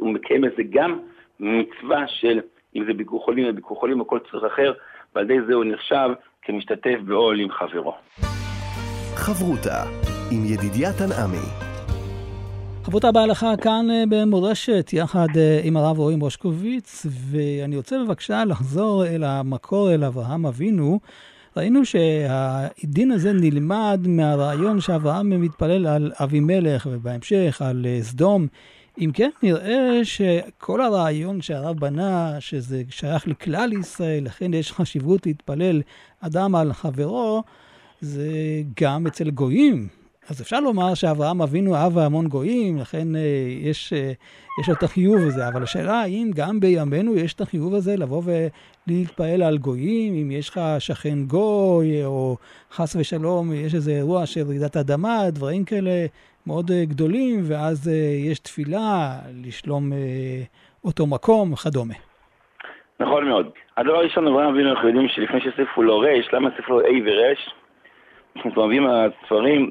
הוא 0.00 0.12
מקיים 0.12 0.40
בזה 0.40 0.62
גם 0.70 0.98
מצווה 1.40 2.04
של, 2.08 2.40
אם 2.76 2.84
זה 2.86 2.92
ביקור 2.92 3.24
חולים 3.24 3.46
או 3.46 3.54
ביקור 3.54 3.80
חולים 3.80 4.00
או 4.00 4.06
כל 4.06 4.18
צורך 4.30 4.44
אחר, 4.52 4.72
ועל 5.14 5.24
ידי 5.24 5.46
זה 5.46 5.54
הוא 5.54 5.64
נחשב 5.64 6.08
כמשתתף 6.42 6.98
בעול 7.04 7.40
עם 7.40 7.50
חברו. 7.50 7.94
חברותה 9.14 9.82
עם 10.32 10.44
ידידיה 10.44 10.88
תנעמי. 10.92 11.46
חברותה 12.82 13.12
בהלכה 13.12 13.56
כאן 13.62 13.86
אה, 13.90 14.04
במורשת, 14.08 14.90
יחד 14.92 15.28
אה, 15.36 15.60
עם 15.64 15.76
הרב 15.76 15.98
רועי 15.98 16.16
מושקוביץ, 16.16 17.06
ואני 17.30 17.76
רוצה 17.76 17.96
בבקשה 18.04 18.44
לחזור 18.44 19.06
אל 19.06 19.24
המקור, 19.24 19.90
אל 19.94 20.04
אברהם 20.04 20.46
אבינו. 20.46 20.98
ראינו 21.56 21.84
שהדין 21.84 23.10
הזה 23.10 23.32
נלמד 23.32 24.00
מהרעיון 24.08 24.80
שאברהם 24.80 25.42
מתפלל 25.42 25.86
על 25.86 26.12
אבימלך, 26.14 26.88
ובהמשך 26.90 27.62
על 27.64 27.86
אה, 27.88 28.02
סדום. 28.02 28.46
אם 28.98 29.10
כן, 29.14 29.30
נראה 29.42 30.04
שכל 30.04 30.80
הרעיון 30.80 31.42
שהרב 31.42 31.80
בנה, 31.80 32.36
שזה 32.40 32.82
שייך 32.90 33.28
לכלל 33.28 33.72
ישראל, 33.72 34.24
לכן 34.24 34.54
יש 34.54 34.72
חשיבות 34.72 35.26
להתפלל 35.26 35.82
אדם 36.20 36.54
על 36.54 36.72
חברו, 36.72 37.42
זה 38.00 38.32
גם 38.80 39.06
אצל 39.06 39.30
גויים. 39.30 40.03
אז 40.30 40.42
אפשר 40.42 40.60
לומר 40.60 40.94
שאברהם 40.94 41.42
אבינו 41.42 41.74
אהב 41.74 41.98
המון 41.98 42.26
גויים, 42.26 42.78
לכן 42.80 43.16
אה, 43.16 43.20
יש, 43.70 43.92
אה, 43.92 44.12
יש 44.60 44.70
את 44.70 44.82
החיוב 44.82 45.16
הזה, 45.16 45.48
אבל 45.48 45.62
השאלה 45.62 46.00
האם 46.00 46.30
גם 46.36 46.60
בימינו 46.60 47.16
יש 47.16 47.34
את 47.34 47.40
החיוב 47.40 47.74
הזה 47.74 47.96
לבוא 47.96 48.22
ולהתפעל 48.24 49.42
על 49.42 49.58
גויים, 49.58 50.14
אם 50.14 50.30
יש 50.30 50.48
לך 50.48 50.60
שכן 50.78 51.18
גוי, 51.26 52.04
או 52.04 52.36
חס 52.70 52.96
ושלום 52.96 53.52
יש 53.52 53.74
איזה 53.74 53.90
אירוע 53.90 54.26
של 54.26 54.40
רעידת 54.48 54.76
אדמה, 54.76 55.18
דברים 55.30 55.64
כאלה 55.64 56.06
מאוד 56.46 56.70
אה, 56.70 56.84
גדולים, 56.84 57.40
ואז 57.48 57.90
יש 58.30 58.38
תפילה 58.38 59.18
לשלום 59.44 59.92
אותו 60.84 61.06
מקום 61.06 61.52
וכדומה. 61.52 61.94
נכון 63.00 63.28
מאוד. 63.28 63.48
הדבר 63.76 63.96
הראשון, 63.96 64.26
אברהם 64.26 64.54
אבינו, 64.54 64.70
אנחנו 64.70 64.88
יודעים 64.88 65.08
שלפני 65.08 65.40
שהוסיפו 65.40 65.82
לו 65.82 65.98
רש, 65.98 66.28
למה 66.32 66.48
הוסיפו 66.48 66.72
לו 66.72 66.80
A 66.80 66.92
ורש? 67.06 67.50
אנחנו 68.36 68.66
מביאים 68.66 68.82
מהספרים 68.82 69.70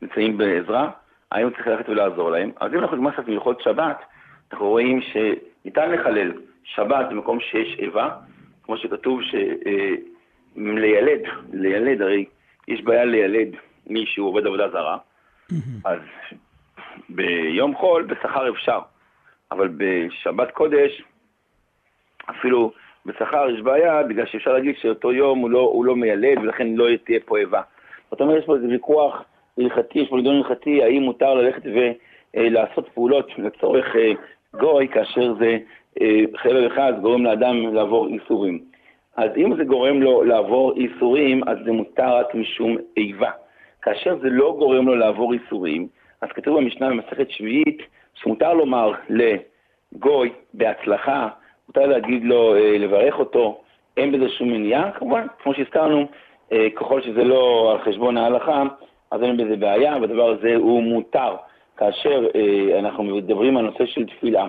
נמצאים 0.01 0.37
בעזרה, 0.37 0.89
האם 1.31 1.49
צריך 1.49 1.67
ללכת 1.67 1.89
ולעזור 1.89 2.31
להם? 2.31 2.51
אז 2.59 2.73
אם 2.73 2.79
אנחנו 2.79 2.97
נגמר 2.97 3.11
קצת 3.11 3.27
מלכות 3.27 3.61
שבת, 3.61 3.97
אנחנו 4.51 4.67
רואים 4.67 5.01
שניתן 5.01 5.91
לחלל 5.91 6.33
שבת 6.63 7.05
במקום 7.09 7.39
שיש 7.39 7.79
איבה, 7.79 8.09
כמו 8.63 8.77
שכתוב 8.77 9.21
שלילד, 9.21 11.25
אה, 11.25 11.31
לילד, 11.53 12.01
הרי 12.01 12.25
יש 12.67 12.81
בעיה 12.81 13.05
לילד 13.05 13.47
מישהו 13.87 14.25
עובד 14.25 14.45
עבודה 14.45 14.69
זרה, 14.69 14.97
אז 15.85 15.99
ביום 17.09 17.75
חול 17.75 18.03
בשכר 18.03 18.49
אפשר, 18.49 18.79
אבל 19.51 19.69
בשבת 19.77 20.51
קודש 20.51 21.01
אפילו 22.29 22.71
בשכר 23.07 23.49
יש 23.49 23.61
בעיה, 23.61 24.03
בגלל 24.03 24.25
שאפשר 24.25 24.53
להגיד 24.53 24.75
שאותו 24.77 25.13
יום 25.13 25.39
הוא 25.39 25.49
לא, 25.49 25.59
הוא 25.59 25.85
לא 25.85 25.95
מיילד 25.95 26.37
ולכן 26.37 26.67
לא 26.67 26.85
תהיה 27.05 27.19
פה 27.25 27.37
איבה. 27.37 27.61
זאת 28.11 28.21
אומרת, 28.21 28.39
יש 28.39 28.45
פה 28.45 28.55
איזה 28.55 28.67
ויכוח 28.67 29.23
הלכתי, 29.57 29.99
יש 29.99 30.09
פה 30.09 30.17
נידון 30.17 30.35
הלכתי, 30.35 30.83
האם 30.83 31.03
מותר 31.03 31.33
ללכת 31.33 31.61
ולעשות 32.35 32.89
פעולות 32.93 33.27
לצורך 33.37 33.95
אה, 33.95 34.11
גוי, 34.59 34.87
כאשר 34.87 35.33
זה 35.39 35.57
אה, 36.01 36.21
חלק 36.37 36.71
אחד 36.71 36.93
גורם 37.01 37.23
לאדם 37.23 37.75
לעבור 37.75 38.07
איסורים. 38.07 38.59
אז 39.17 39.29
אם 39.37 39.55
זה 39.57 39.63
גורם 39.63 40.01
לו 40.01 40.23
לעבור 40.23 40.73
איסורים, 40.77 41.41
אז 41.47 41.57
זה 41.65 41.71
מותר 41.71 42.17
רק 42.17 42.35
משום 42.35 42.77
איבה. 42.97 43.31
כאשר 43.81 44.17
זה 44.21 44.29
לא 44.29 44.55
גורם 44.59 44.87
לו 44.87 44.95
לעבור 44.95 45.33
איסורים, 45.33 45.87
אז 46.21 46.29
כתוב 46.29 46.57
במשנה 46.57 46.89
במסכת 46.89 47.31
שביעית, 47.31 47.81
שמותר 48.13 48.53
לומר 48.53 48.91
לגוי 49.09 50.29
בהצלחה, 50.53 51.27
מותר 51.67 51.85
להגיד 51.85 52.23
לו, 52.23 52.55
אה, 52.55 52.77
לברך 52.77 53.19
אותו, 53.19 53.61
אין 53.97 54.11
בזה 54.11 54.29
שום 54.29 54.49
מניעה, 54.49 54.91
כמובן, 54.91 55.27
כמו 55.43 55.53
שהזכרנו, 55.53 56.05
אה, 56.51 56.67
ככל 56.75 57.01
שזה 57.01 57.23
לא 57.23 57.71
על 57.71 57.85
חשבון 57.85 58.17
ההלכה, 58.17 58.63
אז 59.11 59.23
אין 59.23 59.37
בזה 59.37 59.55
בעיה, 59.55 59.97
והדבר 60.01 60.29
הזה 60.29 60.55
הוא 60.55 60.83
מותר 60.83 61.35
כאשר 61.77 62.27
אה, 62.35 62.79
אנחנו 62.79 63.03
מדברים 63.03 63.57
על 63.57 63.65
נושא 63.65 63.85
של 63.85 64.05
תפילה. 64.05 64.47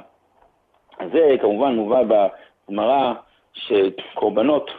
זה 1.13 1.37
כמובן 1.41 1.75
מובא 1.75 2.03
בגמרא 2.03 3.13
שקורבנות 3.53 4.71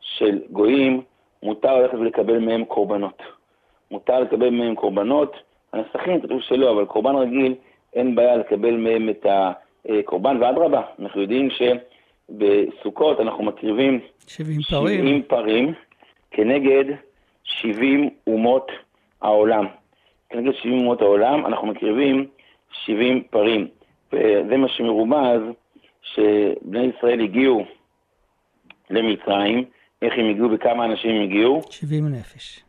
של 0.00 0.38
גויים, 0.50 1.02
מותר 1.42 1.76
ללכת 1.76 1.94
ולקבל 1.94 2.38
מהם 2.38 2.64
קורבנות. 2.64 3.22
מותר 3.90 4.20
לקבל 4.20 4.50
מהם 4.50 4.74
קורבנות, 4.74 5.36
הנסחים 5.72 6.20
כתוב 6.20 6.40
שלא, 6.40 6.70
אבל 6.70 6.84
קורבן 6.84 7.14
רגיל, 7.16 7.54
אין 7.94 8.14
בעיה 8.14 8.36
לקבל 8.36 8.76
מהם 8.76 9.08
את 9.08 9.26
ה... 9.26 9.52
אה, 9.88 10.02
קורבן, 10.04 10.42
ואדרבה, 10.42 10.82
אנחנו 10.98 11.20
יודעים 11.20 11.48
בסוכות 12.30 13.20
אנחנו 13.20 13.44
מקריבים 13.44 14.00
70 14.26 14.60
פרים. 14.70 14.98
70 14.98 15.22
פרים 15.22 15.74
כנגד 16.30 16.84
70 17.44 18.10
אומות 18.26 18.70
העולם. 19.22 19.66
כנגד 20.30 20.52
70 20.54 20.78
אומות 20.78 21.00
העולם 21.00 21.46
אנחנו 21.46 21.66
מקריבים 21.66 22.26
70 22.70 23.22
פרים. 23.30 23.68
וזה 24.12 24.56
מה 24.56 24.68
שמרומז, 24.68 25.40
שבני 26.02 26.92
ישראל 26.96 27.20
הגיעו 27.20 27.64
למצרים, 28.90 29.64
איך 30.02 30.14
הם 30.16 30.30
הגיעו 30.30 30.50
וכמה 30.52 30.84
אנשים 30.84 31.16
הם 31.16 31.22
הגיעו? 31.22 31.60
70 31.70 32.08
נפש. 32.08 32.60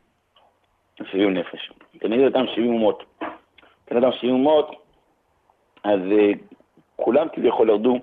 70 1.04 1.34
נפש. 1.34 1.72
כנגד 2.00 2.24
אותם 2.24 2.46
70 2.56 2.74
אומות. 2.74 3.04
כנגד 3.88 4.04
אותם 4.04 4.18
70 4.18 4.34
אומות, 4.34 4.76
אז 5.84 6.00
uh, 6.00 6.57
כולם 7.02 7.28
כביכול 7.34 7.70
ירדו 7.70 8.00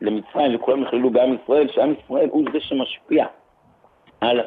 למצרים 0.00 0.56
וכולם 0.56 0.82
נכללו 0.82 1.10
בעם 1.10 1.36
ישראל, 1.42 1.68
שעם 1.68 1.94
ישראל 2.04 2.28
הוא 2.30 2.44
זה 2.52 2.60
שמשפיע 2.60 3.26
על, 4.20 4.40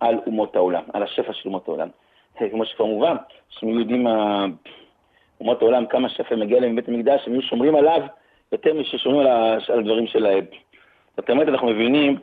על 0.00 0.18
אומות 0.26 0.56
העולם, 0.56 0.82
על 0.92 1.02
השפע 1.02 1.32
של 1.32 1.48
אומות 1.48 1.68
העולם. 1.68 1.88
כמו 2.50 2.64
שכבר 2.64 2.86
מובן, 2.86 3.16
שהם 3.48 3.68
יודעים 3.68 4.06
אומות 5.40 5.62
העולם 5.62 5.86
כמה 5.86 6.08
שפע 6.08 6.36
מגיע 6.36 6.60
להם 6.60 6.72
מבית 6.72 6.88
המקדש, 6.88 7.26
הם 7.26 7.32
יהיו 7.32 7.42
שומרים 7.42 7.74
עליו 7.74 8.00
יותר 8.52 8.74
מששומרים 8.74 9.26
על, 9.26 9.78
הדברים 9.78 10.06
שלהם. 10.06 10.44
זאת 11.16 11.30
אומרת, 11.30 11.48
אנחנו 11.48 11.66
מבינים 11.66 12.18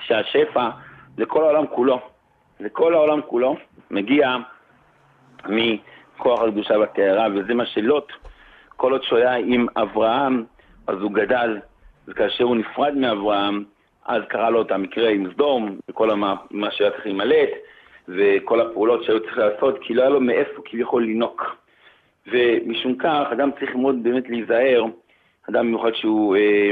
שהשפע 0.00 0.68
לכל 1.18 1.42
העולם 1.44 1.66
כולו, 1.66 1.98
לכל 2.60 2.94
העולם 2.94 3.20
כולו, 3.22 3.56
מגיע 3.90 4.36
מכוח 5.48 6.40
הקדושה 6.40 6.78
והטהרה, 6.78 7.26
וזה 7.34 7.54
מה 7.54 7.66
שלוט, 7.66 8.12
כל 8.76 8.92
עוד 8.92 9.02
שהוא 9.02 9.18
היה 9.18 9.34
עם 9.34 9.66
אברהם, 9.76 10.44
אז 10.86 10.96
הוא 11.00 11.12
גדל, 11.12 11.58
וכאשר 12.08 12.44
הוא 12.44 12.56
נפרד 12.56 12.94
מאברהם, 12.94 13.64
אז 14.06 14.22
קרה 14.28 14.50
לו 14.50 14.62
את 14.62 14.70
המקרה 14.70 15.10
עם 15.10 15.32
סדום, 15.32 15.76
וכל 15.90 16.10
המה, 16.10 16.34
מה 16.50 16.70
שהיה 16.70 16.90
צריך 16.90 17.06
להימלט, 17.06 17.50
וכל 18.08 18.60
הפעולות 18.60 19.04
שהיו 19.04 19.20
צריך 19.20 19.38
לעשות, 19.38 19.78
כי 19.80 19.94
לא 19.94 20.02
היה 20.02 20.10
לו 20.10 20.20
מאיפה 20.20 20.62
כביכול 20.64 21.02
לינוק. 21.02 21.56
ומשום 22.26 22.96
כך, 22.98 23.26
אדם 23.32 23.50
צריך 23.60 23.74
מאוד 23.74 24.02
באמת 24.02 24.28
להיזהר, 24.28 24.84
אדם 25.50 25.66
במיוחד 25.66 25.94
שהוא 25.94 26.36
אה, 26.36 26.70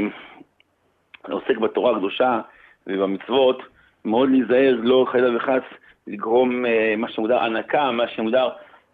עוסק 1.31 1.59
בתורה 1.59 1.97
הקדושה 1.97 2.41
ובמצוות, 2.87 3.63
מאוד 4.05 4.31
להיזהר, 4.31 4.75
לא 4.83 5.07
חלילה 5.13 5.37
וחס 5.37 5.63
לגרום 6.07 6.67
אה, 6.67 6.95
מה 6.97 7.09
שמוגדר 7.09 7.39
הנקה, 7.39 7.91
מה 7.91 8.09
שמוגדר 8.09 8.49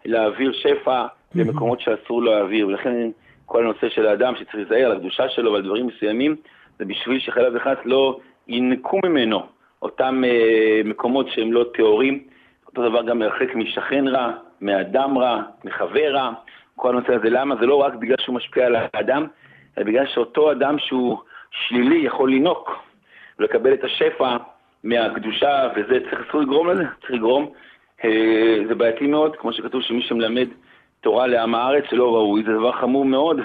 להעביר 0.05 0.51
שפע 0.53 1.05
למקומות 1.35 1.81
שאסור 1.81 2.23
להעביר. 2.23 2.67
ולכן 2.67 3.09
כל 3.45 3.63
הנושא 3.63 3.89
של 3.89 4.07
האדם 4.07 4.35
שצריך 4.35 4.55
להיזהר 4.55 4.85
על 4.85 4.91
הקדושה 4.91 5.29
שלו 5.29 5.51
ועל 5.53 5.61
דברים 5.61 5.87
מסוימים, 5.87 6.35
זה 6.79 6.85
בשביל 6.85 7.19
שחלילה 7.19 7.49
וחס 7.53 7.77
לא 7.85 8.19
ינקו 8.47 8.99
ממנו 9.05 9.41
אותם 9.81 10.23
אה, 10.25 10.81
מקומות 10.85 11.27
שהם 11.29 11.53
לא 11.53 11.65
טהורים. 11.73 12.23
אותו 12.67 12.89
דבר 12.89 13.03
גם 13.03 13.19
מרחק 13.19 13.55
משכן 13.55 14.07
רע, 14.07 14.31
מאדם 14.61 15.17
רע, 15.17 15.41
מחבר 15.63 16.13
רע. 16.13 16.31
כל 16.75 16.89
הנושא 16.89 17.13
הזה, 17.15 17.29
למה? 17.29 17.55
זה 17.59 17.65
לא 17.65 17.75
רק 17.75 17.93
בגלל 17.93 18.15
שהוא 18.19 18.35
משפיע 18.35 18.65
על 18.65 18.75
האדם, 18.75 19.27
אלא 19.77 19.85
בגלל 19.85 20.05
שאותו 20.07 20.51
אדם 20.51 20.79
שהוא 20.79 21.17
שלילי 21.51 22.05
יכול 22.05 22.29
לינוק 22.29 22.83
ולקבל 23.39 23.73
את 23.73 23.83
השפע 23.83 24.37
מהקדושה, 24.83 25.69
וזה 25.75 25.99
צריך 26.09 26.29
אסור 26.29 26.41
לגרום 26.41 26.69
לזה, 26.69 26.83
צריך 26.99 27.11
לגרום. 27.11 27.51
אה, 28.03 28.57
זה 28.67 28.75
בעייתי 28.75 29.07
מאוד, 29.07 29.35
כמו 29.35 29.53
שכתוב 29.53 29.81
שמי 29.81 30.01
שמלמד 30.01 30.47
תורה 31.01 31.27
לעם 31.27 31.55
הארץ 31.55 31.83
לא 31.91 32.15
ראוי, 32.15 32.43
זה 32.43 32.53
דבר 32.53 32.71
חמור 32.71 33.05
מאוד. 33.05 33.39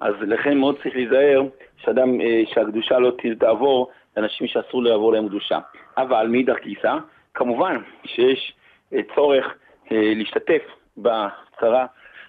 אז 0.00 0.14
לכן 0.20 0.58
מאוד 0.58 0.76
צריך 0.82 0.96
להיזהר 0.96 1.42
שאדם, 1.76 2.20
אה, 2.20 2.42
שהקדושה 2.54 2.98
לא 2.98 3.12
תעבור 3.38 3.90
לאנשים 4.16 4.46
שאסור 4.46 4.82
לעבור 4.82 5.12
להם 5.12 5.28
קדושה. 5.28 5.58
אבל 5.96 6.26
מאידך 6.26 6.56
גיסא, 6.62 6.96
כמובן 7.34 7.76
שיש 8.04 8.52
אה, 8.92 9.00
צורך 9.14 9.54
להשתתף 9.90 10.62
בצרה 10.96 11.86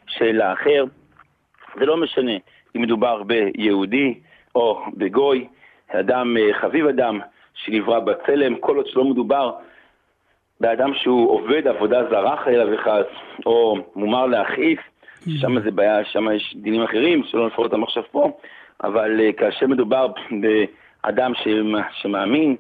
של 0.08 0.42
האחר. 0.42 0.86
זה 1.80 1.86
לא 1.86 1.98
משנה 1.98 2.32
אם 2.76 2.82
מדובר 2.82 3.24
ביהודי 3.24 4.20
או 4.56 4.84
בגוי, 4.98 5.48
אדם 5.88 6.38
חביב 6.62 6.88
אדם 6.88 7.20
שנברא 7.54 8.00
בצלם, 8.00 8.56
כל 8.56 8.76
עוד 8.78 8.88
שלא 8.88 9.04
מדובר 9.04 9.52
באדם 10.62 10.94
שהוא 10.94 11.32
עובד 11.32 11.68
עבודה 11.68 12.10
זרה 12.10 12.38
חלילה 12.38 12.74
וחס, 12.74 13.06
או 13.46 13.76
מומר 13.96 14.26
להכעיס, 14.26 14.80
שם 15.38 15.60
זה 15.60 15.72
בעיה, 15.72 16.06
שם 16.06 16.26
יש 16.36 16.56
דינים 16.62 16.84
אחרים, 16.84 17.24
שלא 17.24 17.48
נפרט 17.48 17.66
אותם 17.66 17.84
עכשיו 17.84 18.04
פה, 18.12 18.32
אבל 18.84 19.20
uh, 19.20 19.34
כאשר 19.34 19.68
מדובר 19.68 20.08
באדם 21.04 21.32
שמאמין 21.92 22.56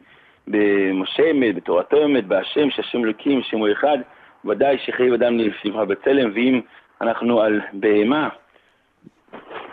במשה 0.47 1.31
אמת, 1.31 1.55
בתורתו 1.55 2.05
אמת, 2.05 2.27
בהשם, 2.27 2.69
שהשם 2.69 3.03
אלוקים, 3.03 3.41
שם 3.43 3.57
הוא 3.57 3.67
אחד, 3.71 3.97
ודאי 4.45 4.77
שחייב 4.85 5.13
אדם 5.13 5.37
נברא 5.65 5.85
בצלם, 5.85 6.31
ואם 6.35 6.61
אנחנו 7.01 7.41
על 7.41 7.61
בהמה, 7.73 8.29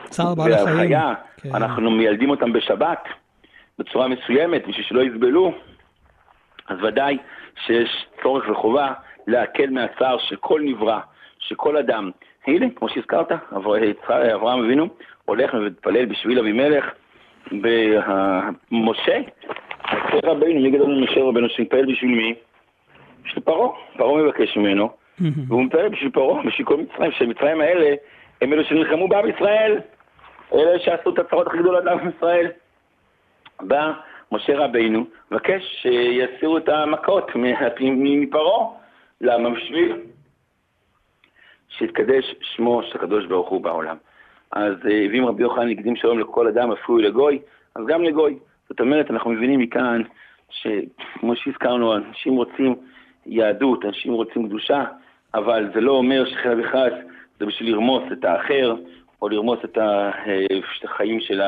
צער 0.05 0.35
בעלי 0.35 0.55
חיים, 0.65 0.77
חיה, 0.77 1.15
כן. 1.37 1.55
אנחנו 1.55 1.91
מיילדים 1.91 2.31
אותם 2.31 2.53
בשבת, 2.53 3.05
בצורה 3.79 4.09
מסוימת, 4.09 4.67
בשביל 4.69 4.85
שלא 4.85 5.03
יסבלו, 5.03 5.53
אז 6.69 6.79
ודאי 6.83 7.19
שיש 7.57 8.07
צורך 8.23 8.49
וחובה 8.49 8.93
להקל 9.27 9.71
מהצער 9.71 10.19
של 10.19 10.37
כל 10.37 10.61
נברא, 10.65 11.01
שכל 11.39 11.77
אדם. 11.77 12.11
הנה, 12.47 12.67
כמו 12.77 12.89
שהזכרת, 12.89 13.33
אברהם 13.57 14.65
אבינו 14.65 14.89
הולך 15.25 15.55
ומתפלל 15.55 16.05
בשביל 16.05 16.39
אבימלך, 16.39 16.85
במשה, 17.53 19.21
משה 19.93 20.19
רבינו, 20.25 20.61
מי 20.61 20.71
גדול 20.71 20.95
ממשה 20.95 21.21
רבינו 21.21 21.49
שמתפלל 21.49 21.93
בשביל 21.93 22.11
מי? 22.11 22.35
בשביל 23.25 23.45
פרעה. 23.45 23.69
פרעה 23.97 24.23
מבקש 24.23 24.57
ממנו, 24.57 24.91
והוא 25.49 25.65
מתפלל 25.65 25.89
בשביל 25.89 26.11
פרעה, 26.11 26.43
בשביל 26.43 26.67
כל 26.67 26.77
מצרים, 26.77 27.13
שמצרים 27.13 27.61
האלה 27.61 27.95
הם 28.43 28.53
אלו 28.53 28.65
שנלחמו 28.65 29.09
בעם 29.09 29.29
ישראל, 29.29 29.81
אלה 30.55 30.79
שעשו 30.79 31.11
את 31.11 31.19
הצרות 31.19 31.47
הכי 31.47 31.59
גדולות 31.59 31.85
לעם 31.85 32.11
ישראל. 32.17 32.47
בא 33.61 33.93
משה 34.35 34.59
רבינו, 34.59 35.05
מבקש 35.31 35.63
שיסירו 35.83 36.59
את 36.59 36.69
המכות 36.69 37.31
מפרעה. 37.81 38.67
למה? 39.21 39.51
בשביל 39.51 39.93
שיתקדש 41.69 42.35
שמו 42.41 42.83
של 42.83 42.99
הקדוש 42.99 43.27
ברוך 43.27 43.49
הוא 43.49 43.61
בעולם. 43.61 43.97
אז 44.53 44.75
אה, 44.91 45.07
ואם 45.13 45.25
רבי 45.27 45.43
יוחנן 45.43 45.71
הקדים 45.71 45.97
שלום 45.97 46.19
לכל 46.19 46.49
אדם, 46.49 46.73
אפילו 46.73 46.99
לגוי, 46.99 47.39
אז 47.75 47.87
גם 47.87 48.03
לגוי. 48.03 48.39
זאת 48.69 48.81
אומרת, 48.81 49.11
אנחנו 49.11 49.31
מבינים 49.31 49.61
מכאן 49.61 50.03
שכמו 50.51 51.37
שהזכרנו, 51.37 51.97
אנשים 51.97 52.37
רוצים 52.37 52.75
יהדות, 53.27 53.85
אנשים 53.85 54.13
רוצים 54.13 54.49
קדושה, 54.49 54.85
אבל 55.35 55.71
זה 55.75 55.81
לא 55.81 55.93
אומר 55.93 56.25
שחלילה 56.25 56.63
וחס 56.63 56.93
זה 57.39 57.47
בשביל 57.47 57.73
לרמוס 57.73 58.03
את 58.13 58.25
האחר, 58.25 58.77
או 59.23 59.29
לרמוס 59.29 59.59
את 59.65 59.79
אה, 59.79 60.11
החיים 60.85 61.21
של 61.21 61.41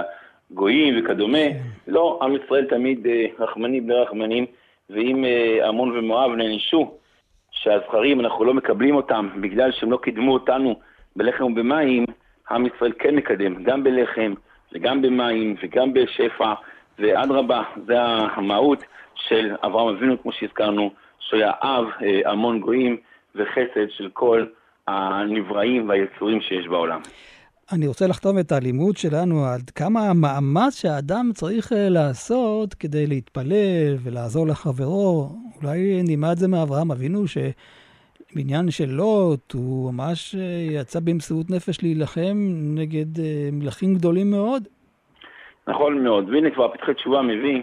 גויים 0.51 0.95
וכדומה. 0.99 1.39
כן. 1.39 1.59
לא, 1.87 2.19
עם 2.23 2.37
ישראל 2.37 2.65
תמיד 2.65 3.07
אה, 3.07 3.27
רחמני 3.39 3.81
בני 3.81 3.95
רחמנים, 3.95 4.47
ואם 4.91 5.25
אה, 5.25 5.69
עמון 5.69 5.99
ומואב 5.99 6.31
נענשו, 6.31 6.95
שהזכרים, 7.51 8.21
אנחנו 8.21 8.45
לא 8.45 8.55
מקבלים 8.55 8.97
אותם 8.97 9.29
בגלל 9.41 9.73
שהם 9.73 9.93
לא 9.93 9.97
קידמו 9.97 10.33
אותנו 10.33 10.81
בלחם 11.17 11.45
ובמים, 11.45 12.05
עם 12.51 12.67
ישראל 12.67 12.93
כן 12.99 13.15
מקדם, 13.15 13.63
גם 13.63 13.85
בלחם 13.85 14.35
וגם 14.73 15.03
במים 15.03 15.57
וגם 15.63 15.93
בשפע, 15.93 16.55
ואדרבה, 16.99 17.63
זה 17.87 18.01
המהות 18.03 18.85
של 19.15 19.55
אברהם 19.65 19.97
אבינו, 19.97 20.23
כמו 20.23 20.33
שהזכרנו, 20.33 20.91
שהיה 21.19 21.53
אב 21.63 21.85
אה, 22.03 22.31
המון 22.31 22.61
גויים 22.61 22.97
וחסד 23.35 23.91
של 23.91 24.09
כל 24.13 24.47
הנבראים 24.87 25.89
והיצורים 25.89 26.41
שיש 26.41 26.67
בעולם. 26.67 27.01
אני 27.73 27.87
רוצה 27.87 28.07
לחתום 28.07 28.39
את 28.39 28.53
הלימוד 28.53 28.97
שלנו 28.97 29.45
עד 29.45 29.71
כמה 29.71 30.01
המאמץ 30.01 30.81
שהאדם 30.81 31.31
צריך 31.35 31.73
אה, 31.73 31.89
לעשות 31.89 32.75
כדי 32.75 33.07
להתפלל 33.07 33.97
ולעזור 34.05 34.47
לחברו. 34.47 35.29
אולי 35.63 36.03
נלמד 36.09 36.35
זה 36.37 36.49
מאברהם 36.49 36.91
אבינו, 36.91 37.23
שבעניין 37.27 38.71
של 38.71 38.91
לוט, 38.91 39.53
הוא 39.53 39.93
ממש 39.93 40.35
אה, 40.35 40.81
יצא 40.81 41.01
במסירות 41.05 41.51
נפש 41.51 41.83
להילחם 41.83 42.37
נגד 42.79 43.19
אה, 43.19 43.49
מלכים 43.53 43.95
גדולים 43.95 44.31
מאוד. 44.31 44.63
נכון 45.67 46.05
מאוד, 46.05 46.31
והנה 46.31 46.51
כבר 46.51 46.69
פתחי 46.69 46.95
תשובה 46.95 47.23
מביא 47.23 47.63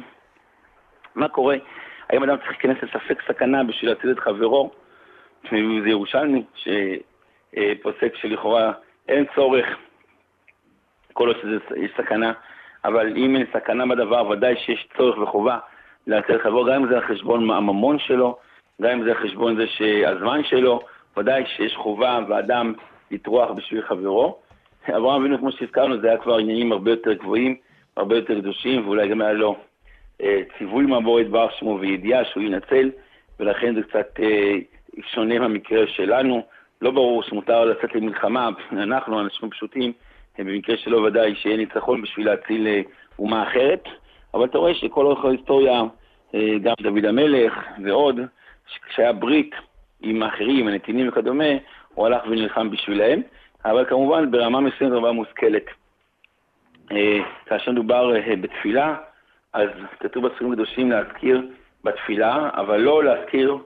מה 1.15 1.27
קורה, 1.27 1.55
האם 2.09 2.23
אדם 2.23 2.35
צריך 2.37 2.49
להיכנס 2.49 2.77
לספק 2.83 3.21
סכנה 3.27 3.63
בשביל 3.63 3.89
להציל 3.89 4.11
את 4.11 4.19
חברו? 4.19 4.71
זה 5.51 5.89
ירושלמי, 5.89 6.43
שפוסק 6.55 8.15
שלכאורה 8.15 8.71
אין 9.07 9.25
צורך 9.35 9.65
כל 11.13 11.27
עוד 11.27 11.37
שיש 11.41 11.91
סכנה, 11.97 12.31
אבל 12.85 13.17
אם 13.17 13.35
אין 13.35 13.45
סכנה 13.53 13.85
בדבר, 13.85 14.29
ודאי 14.29 14.55
שיש 14.65 14.87
צורך 14.97 15.17
וחובה 15.17 15.57
להציל 16.07 16.39
חברו, 16.39 16.65
גם 16.65 16.73
אם 16.73 16.89
זה 16.89 16.95
על 16.95 17.07
חשבון 17.07 17.51
הממון 17.51 17.99
שלו, 17.99 18.37
גם 18.81 18.91
אם 18.91 19.03
זה 19.03 19.09
על 19.09 19.17
חשבון 19.17 19.55
זה 19.55 19.67
שהזמן 19.67 20.43
שלו, 20.43 20.79
ודאי 21.17 21.43
שיש 21.45 21.75
חובה 21.75 22.19
ואדם 22.29 22.73
לטרוח 23.11 23.51
בשביל 23.51 23.81
חברו. 23.81 24.39
אברהם 24.89 25.21
אבינו, 25.21 25.39
כמו 25.39 25.51
שהזכרנו, 25.51 26.01
זה 26.01 26.07
היה 26.07 26.17
כבר 26.17 26.37
עניינים 26.37 26.71
הרבה 26.71 26.91
יותר 26.91 27.13
גבוהים, 27.13 27.55
הרבה 27.97 28.15
יותר 28.15 28.39
קדושים, 28.39 28.85
ואולי 28.85 29.07
גם 29.07 29.21
היה 29.21 29.33
לו 29.33 29.55
אה, 30.21 30.41
ציווי 30.57 30.85
מהבור 30.85 31.19
יתברך 31.19 31.51
שמו 31.59 31.77
וידיעה 31.81 32.25
שהוא 32.25 32.43
ינצל, 32.43 32.91
ולכן 33.39 33.75
זה 33.75 33.81
קצת 33.83 34.19
אה, 34.19 34.53
שונה 35.01 35.39
מהמקרה 35.39 35.87
שלנו. 35.87 36.43
לא 36.81 36.91
ברור 36.91 37.23
שמותר 37.23 37.65
לצאת 37.65 37.95
למלחמה, 37.95 38.49
אנחנו, 38.71 39.19
אנשים 39.21 39.49
פשוטים, 39.49 39.93
במקרה 40.39 40.77
שלו 40.77 41.03
ודאי 41.03 41.35
שיהיה 41.35 41.57
ניצחון 41.57 42.01
בשביל 42.01 42.25
להציל 42.25 42.67
אה, 42.67 42.81
אומה 43.19 43.43
אחרת, 43.43 43.83
אבל 44.33 44.45
אתה 44.45 44.57
רואה 44.57 44.73
שכל 44.73 45.05
אורך 45.05 45.25
ההיסטוריה, 45.25 45.81
אה, 46.35 46.57
גם 46.61 46.73
דוד 46.81 47.05
המלך 47.05 47.53
ועוד, 47.83 48.19
כשהיה 48.87 49.13
ברית 49.13 49.55
עם 50.01 50.23
האחרים, 50.23 50.67
הנתינים 50.67 51.09
וכדומה, 51.09 51.49
הוא 51.93 52.05
הלך 52.05 52.21
ונלחם 52.25 52.69
בשבילהם, 52.69 53.21
אבל 53.65 53.85
כמובן 53.85 54.31
ברמה 54.31 54.59
מסוימת 54.59 54.93
רבה 54.93 55.11
מושכלת. 55.11 55.65
אה, 56.91 57.19
כאשר 57.45 57.71
מדובר 57.71 58.11
בתפילה, 58.41 58.95
אז 59.53 59.69
כתוב 59.99 60.27
בספרים 60.27 60.51
הקדושים 60.51 60.91
להזכיר 60.91 61.47
בתפילה, 61.83 62.49
אבל 62.53 62.77
לא 62.77 63.03
להזכיר 63.03 63.57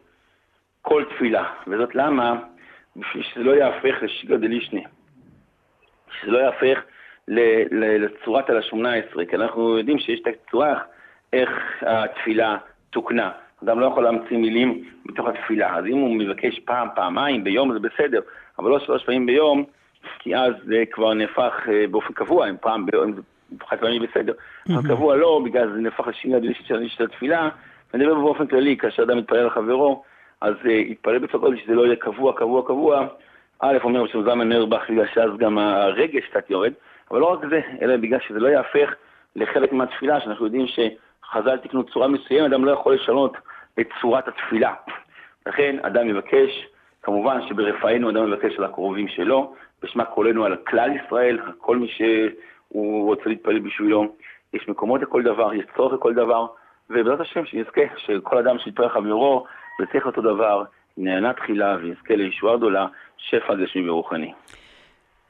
כל 0.82 1.04
תפילה. 1.16 1.44
וזאת 1.68 1.96
למה? 1.96 2.36
בשביל 2.96 3.24
שזה 3.24 3.44
לא 3.44 3.52
יהפך 3.52 3.96
לשיגר 4.02 4.36
דלישני. 4.36 4.84
שזה 6.22 6.32
לא 6.32 6.38
יהפך 6.38 6.80
לצורת 7.72 8.50
על 8.50 8.58
השמונה 8.58 8.94
עשרה, 8.94 9.26
כי 9.26 9.36
אנחנו 9.36 9.78
יודעים 9.78 10.00
שיש 10.00 10.20
את 10.20 10.28
הצורה 10.28 10.80
איך 11.34 11.50
התפילה 11.82 12.58
תוקנה. 12.90 13.32
אדם 13.64 13.80
לא 13.80 13.86
יכול 13.86 14.04
להמציא 14.04 14.38
מילים 14.38 14.84
בתוך 15.06 15.28
התפילה, 15.28 15.76
אז 15.78 15.86
אם 15.86 15.98
הוא 15.98 16.16
מבקש 16.16 16.60
פעם, 16.60 16.88
פעמיים 16.96 17.44
ביום 17.44 17.74
זה 17.74 17.80
בסדר, 17.80 18.20
אבל 18.60 18.70
לא 18.70 18.80
שלוש 18.80 19.04
פעמים 19.06 19.26
ביום, 19.26 19.64
כי 20.20 20.36
אז 20.36 20.54
זה 20.66 20.84
כבר 20.92 21.14
נהפך 21.14 21.54
אה, 21.68 21.86
באופן 21.92 22.14
קבוע, 22.14 22.50
אם 22.50 22.56
פעם 22.62 22.86
ביום 22.86 23.14
זה 23.14 23.22
חד 23.68 23.78
פעמים 23.78 24.02
בסדר, 24.02 24.34
אבל 24.70 24.90
קבוע 24.90 25.16
לא, 25.16 25.42
בגלל 25.46 25.72
זה 25.74 25.78
נהפך 25.78 26.08
לשינוי 26.08 26.38
הדלישית 26.38 26.66
של 26.88 27.04
התפילה, 27.04 27.50
ואני 27.94 28.06
מדבר 28.06 28.20
באופן 28.20 28.48
כללי, 28.48 28.78
כאשר 28.78 29.04
אדם 29.04 29.18
מתפלל 29.18 29.46
לחברו, 29.46 30.04
אז 30.42 30.54
uh, 30.64 30.70
יתפלל 30.70 31.18
בצורה 31.18 31.50
שזה 31.64 31.74
לא 31.74 31.86
יהיה 31.86 31.96
קבוע, 31.96 32.34
קבוע, 32.34 32.68
קבוע. 32.68 33.08
א', 33.60 33.78
אומר 33.84 34.08
שמזמן 34.08 34.50
נרבך, 34.50 34.90
בגלל 34.90 35.08
שאז 35.14 35.32
גם 35.38 35.58
הרגש 35.58 36.26
קצת 36.26 36.50
יורד, 36.50 36.74
אבל 37.12 37.20
לא 37.20 37.26
רק 37.26 37.40
זה, 37.50 37.62
אלא 37.82 37.98
בגלל 37.98 38.20
שזה 38.28 38.40
לא 38.40 38.48
יהפך 38.48 38.94
לחלק 39.36 39.74
מהתפילה, 39.74 40.22
שאנחנו 40.22 40.46
יודעים 40.46 40.66
שחז"ל 40.68 41.58
תקנו 41.58 41.84
צורה 41.84 42.08
מסוימת, 42.08 42.52
אדם 42.52 42.66
לא 42.66 42.72
יכול 42.72 42.94
לשנות 42.94 43.38
את 43.80 43.88
צורת 44.02 44.28
התפילה. 44.28 44.74
לכן 45.46 45.76
אדם 45.82 46.08
מבקש, 46.08 46.68
כמובן 47.04 47.48
שברפאנו 47.48 48.10
אדם 48.10 48.32
מבקש 48.32 48.58
על 48.58 48.64
הקרובים 48.64 49.08
שלו, 49.08 49.54
בשמה 49.84 50.06
קולנו 50.06 50.46
על 50.46 50.56
כלל 50.56 50.92
ישראל, 50.96 51.40
כל 51.58 51.78
מי 51.78 51.88
שהוא 51.88 53.06
רוצה 53.06 53.24
להתפלל 53.26 53.60
בשבילו. 53.60 54.14
יש 54.54 54.70
מקומות 54.70 55.02
לכל 55.02 55.24
דבר, 55.24 55.54
יש 55.54 55.66
צורך 55.76 55.94
לכל 55.94 56.14
דבר, 56.14 56.46
ובעזרת 56.90 57.20
השם 57.20 57.46
שנזכה 57.46 57.82
שכל 57.98 58.38
אדם 58.38 58.60
שיתפלל 58.60 58.90
חברו, 58.90 59.46
וצריך 59.82 60.06
אותו 60.06 60.22
דבר, 60.22 60.64
נהנה 60.98 61.34
תחילה 61.34 61.78
ויזכה 61.82 62.16
לישועה 62.16 62.58
גדולה, 62.58 62.88
שפע 63.18 63.56
גשמי 63.56 63.90
ורוחני. 63.90 64.34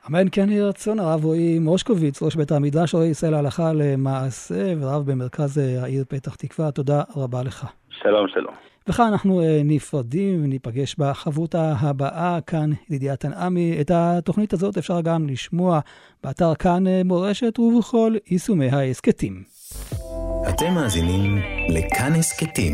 אמן 0.09 0.27
כן 0.31 0.49
יהי 0.49 0.61
רצון, 0.61 0.99
הרב 0.99 1.25
רועי 1.25 1.59
מושקוביץ, 1.59 2.23
ראש 2.23 2.35
בית 2.35 2.51
המדרש 2.51 2.93
רועי 2.93 3.09
ישראל 3.09 3.33
ההלכה 3.33 3.73
למעשה, 3.73 4.73
ורב 4.81 5.11
במרכז 5.11 5.57
אה, 5.57 5.83
העיר 5.83 6.03
פתח 6.09 6.35
תקווה, 6.35 6.71
תודה 6.71 7.01
רבה 7.17 7.43
לך. 7.43 7.65
שלום, 7.89 8.27
שלום. 8.27 8.53
וכאן 8.89 9.05
אנחנו 9.11 9.41
אה, 9.41 9.61
נפרדים 9.65 10.43
וניפגש 10.43 10.95
בחברותה 10.95 11.73
הבאה 11.81 12.39
כאן, 12.47 12.69
ידידיה 12.89 13.15
תנעמי. 13.15 13.77
את 13.81 13.91
התוכנית 13.93 14.53
הזאת 14.53 14.77
אפשר 14.77 15.01
גם 15.01 15.27
לשמוע 15.27 15.79
באתר 16.23 16.55
כאן 16.55 16.87
אה, 16.87 17.01
מורשת 17.05 17.59
ובכל 17.59 18.11
יישומי 18.31 18.69
ההסכתים. 18.69 19.33
אתם 20.49 20.73
מאזינים 20.75 21.37
לכאן 21.69 22.11
הסכתים, 22.19 22.73